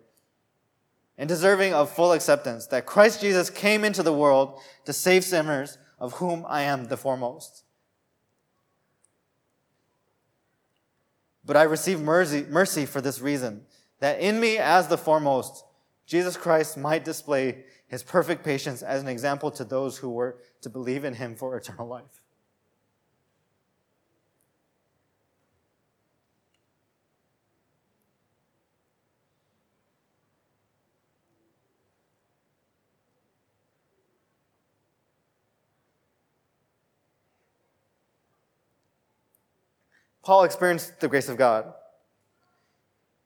[1.17, 5.79] and deserving of full acceptance that Christ Jesus came into the world to save sinners,
[5.99, 7.65] of whom I am the foremost.
[11.51, 13.63] But I received mercy, mercy for this reason,
[13.99, 15.65] that in me as the foremost,
[16.07, 20.71] Jesus Christ might display his perfect patience as an example to those who were to
[20.71, 22.20] believe in him for eternal life.
[40.23, 41.73] Paul experienced the grace of God.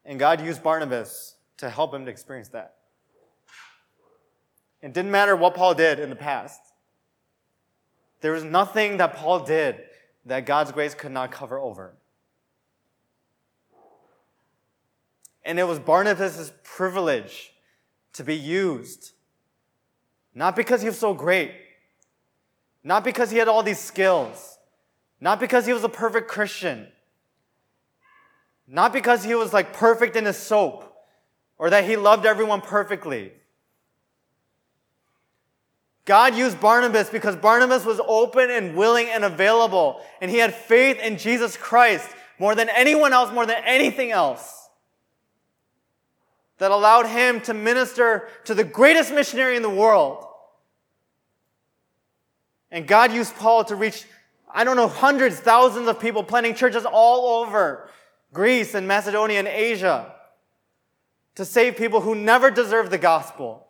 [0.05, 2.75] And God used Barnabas to help him to experience that.
[4.83, 6.61] It didn't matter what Paul did in the past.
[8.21, 9.81] There was nothing that Paul did
[10.27, 11.95] that God's grace could not cover over.
[15.45, 17.53] And it was Barnabas' privilege
[18.15, 19.13] to be used.
[20.35, 21.53] Not because he was so great,
[22.83, 24.54] not because he had all these skills,
[25.25, 26.87] not because he was a perfect Christian,
[28.69, 30.85] not because he was like perfect in his soap,
[31.57, 33.33] or that he loved everyone perfectly.
[36.05, 40.99] God used Barnabas because Barnabas was open and willing and available, and he had faith
[40.99, 42.07] in Jesus Christ
[42.39, 44.69] more than anyone else, more than anything else.
[46.59, 50.27] That allowed him to minister to the greatest missionary in the world.
[52.71, 54.05] And God used Paul to reach,
[54.57, 57.91] I don't know, hundreds, thousands of people, planting churches all over
[58.33, 60.15] Greece and Macedonia and Asia
[61.35, 63.67] to save people who never deserved the gospel.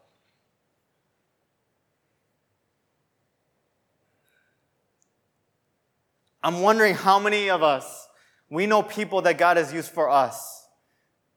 [6.42, 8.06] I'm wondering how many of us,
[8.50, 10.68] we know people that God has used for us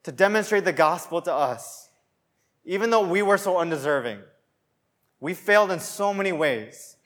[0.04, 1.88] to demonstrate the gospel to us,
[2.66, 4.20] even though we were so undeserving.
[5.22, 6.97] We failed in so many ways.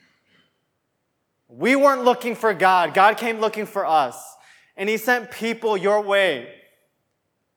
[1.52, 2.94] We weren't looking for God.
[2.94, 4.36] God came looking for us.
[4.78, 6.48] And He sent people your way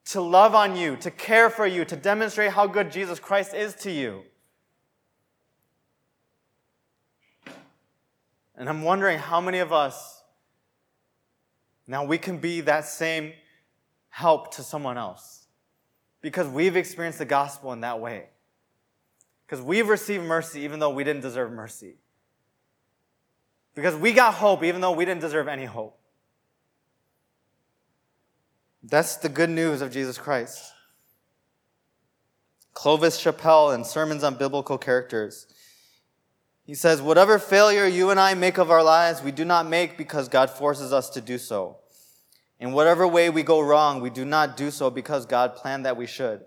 [0.06, 3.74] to love on you, to care for you, to demonstrate how good Jesus Christ is
[3.76, 4.22] to you.
[8.56, 10.22] And I'm wondering how many of us
[11.86, 13.32] now we can be that same
[14.08, 15.46] help to someone else
[16.20, 18.26] because we've experienced the gospel in that way.
[19.46, 21.96] Because we've received mercy even though we didn't deserve mercy.
[23.74, 25.98] Because we got hope even though we didn't deserve any hope.
[28.82, 30.72] That's the good news of Jesus Christ.
[32.74, 35.46] Clovis Chappell in Sermons on Biblical Characters.
[36.64, 39.96] He says, Whatever failure you and I make of our lives, we do not make
[39.96, 41.78] because God forces us to do so.
[42.60, 45.96] In whatever way we go wrong, we do not do so because God planned that
[45.96, 46.42] we should.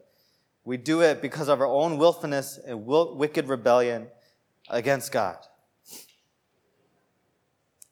[0.64, 4.08] We do it because of our own willfulness and wicked rebellion
[4.70, 5.38] against God.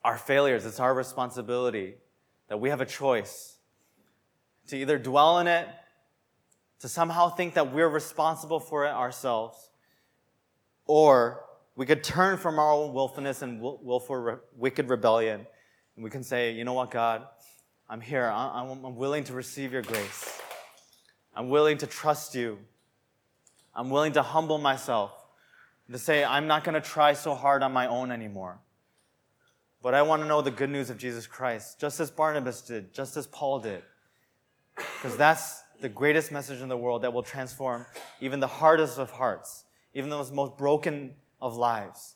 [0.05, 1.95] Our failures, it's our responsibility
[2.47, 3.57] that we have a choice
[4.67, 5.67] to either dwell in it,
[6.81, 9.71] to somehow think that we're responsible for it ourselves,
[10.85, 11.43] or
[11.75, 15.47] we could turn from our own willfulness and willful wicked rebellion,
[15.95, 17.25] and we can say, you know what, God,
[17.89, 18.25] I'm here.
[18.25, 20.39] I'm willing to receive your grace.
[21.35, 22.59] I'm willing to trust you.
[23.73, 25.11] I'm willing to humble myself
[25.91, 28.59] to say, I'm not going to try so hard on my own anymore.
[29.85, 32.91] But I want to know the good news of Jesus Christ, just as Barnabas did,
[32.91, 33.83] just as Paul did.
[34.75, 37.85] Because that's the greatest message in the world that will transform
[38.19, 42.15] even the hardest of hearts, even the most broken of lives.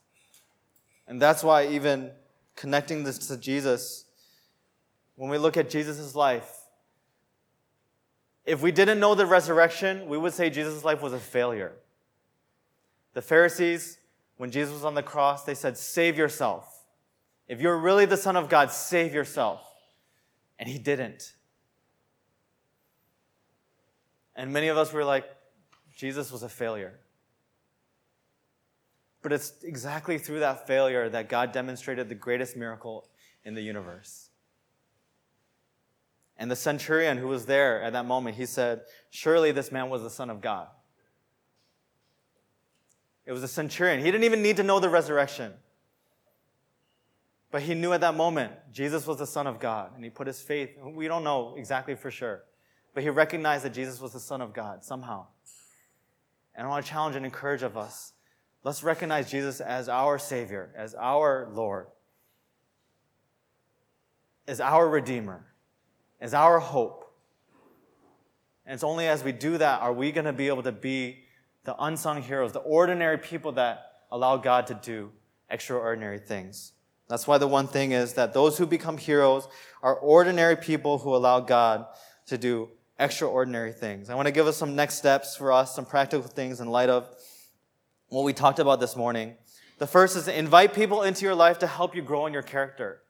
[1.08, 2.10] And that's why, even
[2.56, 4.06] connecting this to Jesus,
[5.16, 6.52] when we look at Jesus' life,
[8.48, 11.74] if we didn't know the resurrection, we would say Jesus' life was a failure.
[13.14, 14.00] The Pharisees,
[14.38, 16.69] when Jesus was on the cross, they said, Save yourself.
[17.50, 19.66] If you're really the Son of God, save yourself.
[20.60, 21.34] And he didn't.
[24.36, 25.26] And many of us were like,
[25.98, 27.00] Jesus was a failure.
[29.22, 33.10] But it's exactly through that failure that God demonstrated the greatest miracle
[33.44, 34.30] in the universe.
[36.38, 40.04] And the centurion who was there at that moment, he said, Surely this man was
[40.04, 40.68] the Son of God.
[43.26, 44.00] It was a centurion.
[44.00, 45.54] He didn't even need to know the resurrection.
[47.52, 49.92] But he knew at that moment Jesus was the Son of God.
[49.96, 52.44] And he put his faith, we don't know exactly for sure,
[52.94, 55.28] but he recognized that Jesus was the Son of God somehow.
[56.56, 58.14] And I want to challenge and encourage of us.
[58.64, 61.88] Let's recognize Jesus as our Savior, as our Lord,
[64.48, 65.46] as our Redeemer,
[66.20, 67.06] as our hope.
[68.66, 71.24] And it's only as we do that are we going to be able to be
[71.64, 75.12] the unsung heroes, the ordinary people that allow God to do
[75.50, 76.74] extraordinary things.
[77.10, 79.48] That's why the one thing is that those who become heroes
[79.82, 81.88] are ordinary people who allow God
[82.28, 84.10] to do extraordinary things.
[84.10, 86.90] I want to give us some next steps for us, some practical things in light
[86.90, 87.10] of
[88.10, 89.36] what we talked about this morning.
[89.80, 93.02] The first is invite people into your life to help you grow in your character.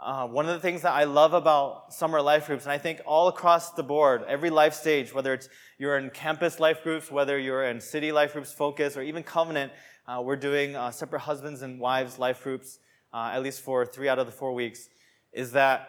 [0.00, 3.00] Uh, one of the things that I love about summer life groups, and I think
[3.06, 5.48] all across the board, every life stage, whether it's
[5.78, 9.70] you're in campus life groups, whether you're in city life groups, focus, or even covenant,
[10.08, 12.80] uh, we're doing uh, separate husbands and wives life groups,
[13.12, 14.88] uh, at least for three out of the four weeks,
[15.32, 15.88] is that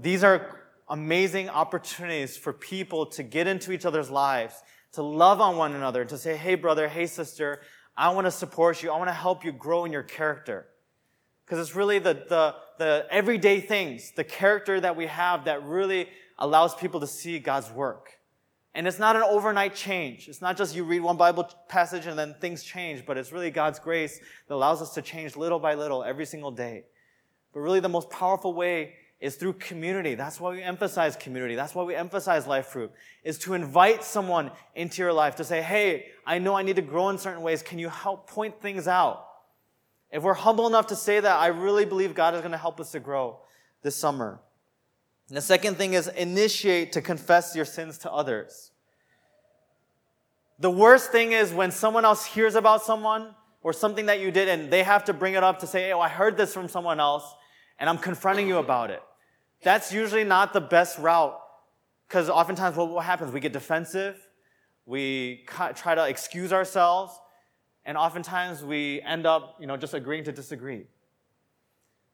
[0.00, 4.54] these are amazing opportunities for people to get into each other's lives,
[4.92, 7.60] to love on one another, to say, hey, brother, hey, sister,
[7.96, 8.90] I want to support you.
[8.90, 10.66] I want to help you grow in your character.
[11.44, 16.08] Because it's really the, the, the everyday things, the character that we have that really
[16.38, 18.19] allows people to see God's work.
[18.74, 20.28] And it's not an overnight change.
[20.28, 23.50] It's not just you read one Bible passage and then things change, but it's really
[23.50, 26.84] God's grace that allows us to change little by little every single day.
[27.52, 30.14] But really the most powerful way is through community.
[30.14, 31.54] That's why we emphasize community.
[31.54, 35.60] That's why we emphasize life group, is to invite someone into your life to say,
[35.60, 37.62] hey, I know I need to grow in certain ways.
[37.62, 39.26] Can you help point things out?
[40.10, 42.80] If we're humble enough to say that, I really believe God is going to help
[42.80, 43.40] us to grow
[43.82, 44.40] this summer.
[45.30, 48.72] And the second thing is initiate to confess your sins to others.
[50.58, 54.48] The worst thing is when someone else hears about someone or something that you did
[54.48, 56.98] and they have to bring it up to say, oh, I heard this from someone
[56.98, 57.22] else
[57.78, 59.02] and I'm confronting you about it.
[59.62, 61.38] That's usually not the best route
[62.08, 63.32] because oftentimes what happens?
[63.32, 64.16] We get defensive.
[64.84, 67.16] We try to excuse ourselves
[67.84, 70.86] and oftentimes we end up, you know, just agreeing to disagree.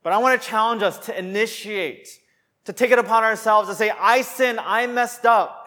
[0.03, 2.21] But I want to challenge us to initiate,
[2.67, 5.63] to take it upon ourselves to say, I sin, I messed up.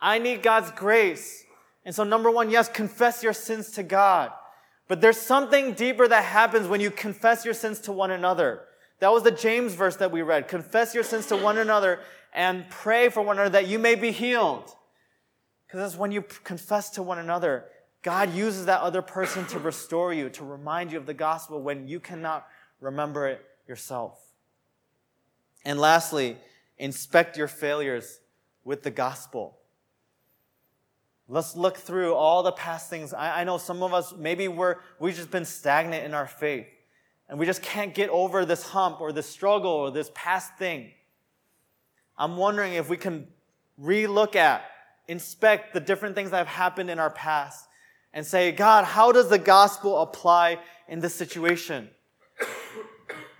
[0.00, 1.44] I need God's grace.
[1.84, 4.32] And so number one, yes, confess your sins to God.
[4.88, 8.62] But there's something deeper that happens when you confess your sins to one another.
[9.00, 10.48] That was the James verse that we read.
[10.48, 12.00] Confess your sins to one another
[12.32, 14.64] and pray for one another that you may be healed.
[15.66, 17.66] Because that's when you confess to one another
[18.02, 21.86] God uses that other person to restore you, to remind you of the gospel when
[21.86, 22.46] you cannot
[22.80, 24.18] remember it yourself.
[25.64, 26.36] And lastly,
[26.78, 28.20] inspect your failures
[28.64, 29.58] with the gospel.
[31.28, 33.14] Let's look through all the past things.
[33.14, 36.66] I, I know some of us, maybe we're, we've just been stagnant in our faith
[37.28, 40.90] and we just can't get over this hump or this struggle or this past thing.
[42.18, 43.28] I'm wondering if we can
[43.80, 44.64] relook at,
[45.08, 47.66] inspect the different things that have happened in our past
[48.12, 50.58] and say, God, how does the gospel apply
[50.88, 51.88] in this situation?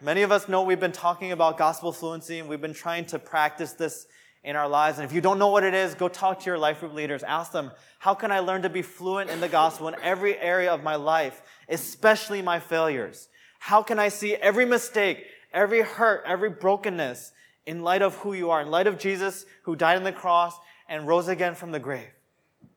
[0.04, 3.20] Many of us know we've been talking about gospel fluency and we've been trying to
[3.20, 4.08] practice this
[4.42, 4.98] in our lives.
[4.98, 7.22] And if you don't know what it is, go talk to your life group leaders.
[7.22, 7.70] Ask them,
[8.00, 10.96] how can I learn to be fluent in the gospel in every area of my
[10.96, 13.28] life, especially my failures?
[13.60, 17.30] How can I see every mistake, every hurt, every brokenness
[17.66, 20.58] in light of who you are, in light of Jesus who died on the cross
[20.88, 22.10] and rose again from the grave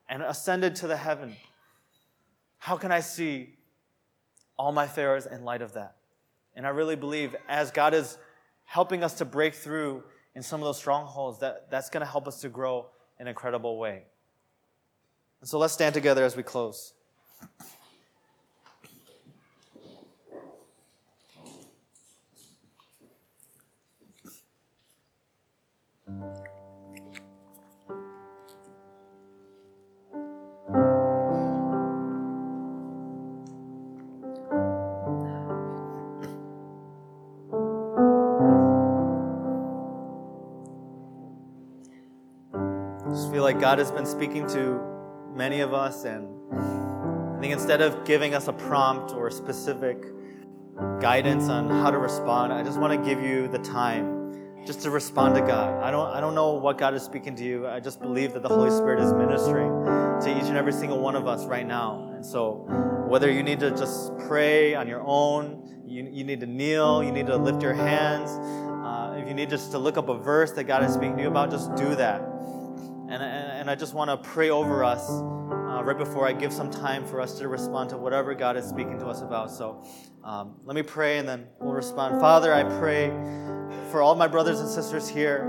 [0.07, 1.35] and ascended to the heaven?
[2.59, 3.55] How can I see
[4.59, 5.95] all my failures in light of that?
[6.55, 8.17] And I really believe as God is
[8.63, 10.03] helping us to break through
[10.35, 12.87] in some of those strongholds, that, that's going to help us to grow
[13.19, 14.03] in an incredible way.
[15.41, 16.93] And so let's stand together as we close.
[43.35, 44.79] Feel like God has been speaking to
[45.35, 50.05] many of us, and I think instead of giving us a prompt or specific
[51.01, 54.89] guidance on how to respond, I just want to give you the time just to
[54.89, 55.83] respond to God.
[55.83, 57.67] I don't, I don't know what God is speaking to you.
[57.67, 59.83] I just believe that the Holy Spirit is ministering
[60.21, 62.13] to each and every single one of us right now.
[62.15, 62.65] And so,
[63.09, 67.11] whether you need to just pray on your own, you, you need to kneel, you
[67.11, 70.53] need to lift your hands, uh, if you need just to look up a verse
[70.53, 72.21] that God is speaking to you about, just do that.
[73.07, 76.71] And, and, I just want to pray over us uh, right before I give some
[76.71, 79.51] time for us to respond to whatever God is speaking to us about.
[79.51, 79.83] So
[80.23, 82.19] um, let me pray and then we'll respond.
[82.19, 83.09] Father, I pray
[83.91, 85.41] for all my brothers and sisters here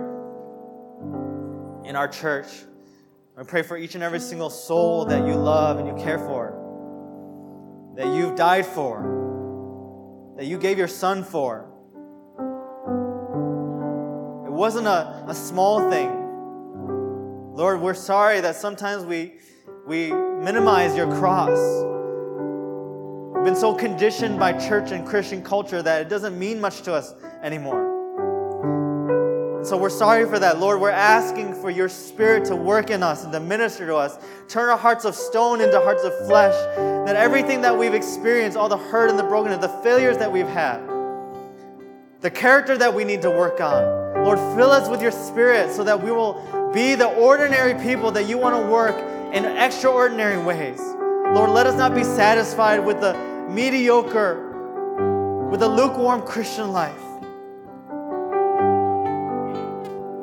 [1.87, 2.47] in our church.
[3.39, 7.95] I pray for each and every single soul that you love and you care for,
[7.97, 11.71] that you've died for, that you gave your son for.
[14.47, 16.26] It wasn't a, a small thing.
[17.57, 19.33] Lord, we're sorry that sometimes we,
[19.87, 21.59] we minimize your cross.
[23.35, 26.93] We've been so conditioned by church and Christian culture that it doesn't mean much to
[26.93, 27.95] us anymore.
[29.65, 30.83] So we're sorry for that, Lord.
[30.83, 34.19] We're asking for your spirit to work in us and to minister to us.
[34.49, 36.53] Turn our hearts of stone into hearts of flesh.
[37.07, 40.47] That everything that we've experienced, all the hurt and the brokenness, the failures that we've
[40.47, 40.87] had,
[42.21, 45.85] the character that we need to work on, Lord, fill us with your spirit so
[45.85, 48.95] that we will be the ordinary people that you want to work
[49.35, 50.79] in extraordinary ways.
[50.79, 53.15] Lord, let us not be satisfied with the
[53.49, 57.01] mediocre, with the lukewarm Christian life.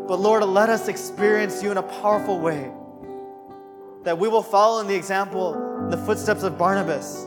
[0.08, 2.72] But Lord, let us experience you in a powerful way.
[4.04, 5.56] That we will follow in the example,
[5.86, 7.26] in the footsteps of Barnabas,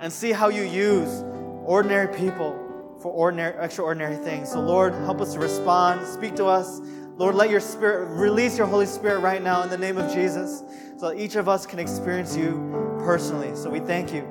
[0.00, 1.22] and see how you use
[1.66, 2.56] ordinary people
[3.02, 4.52] for ordinary, extraordinary things.
[4.52, 6.06] So, Lord, help us to respond.
[6.06, 6.80] Speak to us.
[7.20, 10.64] Lord, let your Spirit release your Holy Spirit right now in the name of Jesus,
[10.96, 12.52] so that each of us can experience you
[13.00, 13.54] personally.
[13.54, 14.22] So we thank you.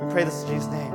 [0.00, 0.92] We pray this in Jesus' name.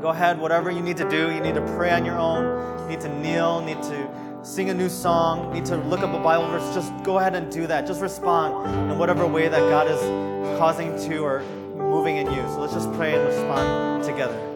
[0.00, 1.32] Go ahead, whatever you need to do.
[1.32, 4.08] You need to pray on your own, you need to kneel, need to
[4.44, 6.72] sing a new song, need to look up a Bible verse.
[6.72, 7.84] Just go ahead and do that.
[7.84, 10.00] Just respond in whatever way that God is
[10.56, 11.42] causing to or
[11.74, 12.42] moving in you.
[12.42, 14.47] So let's just pray and respond together.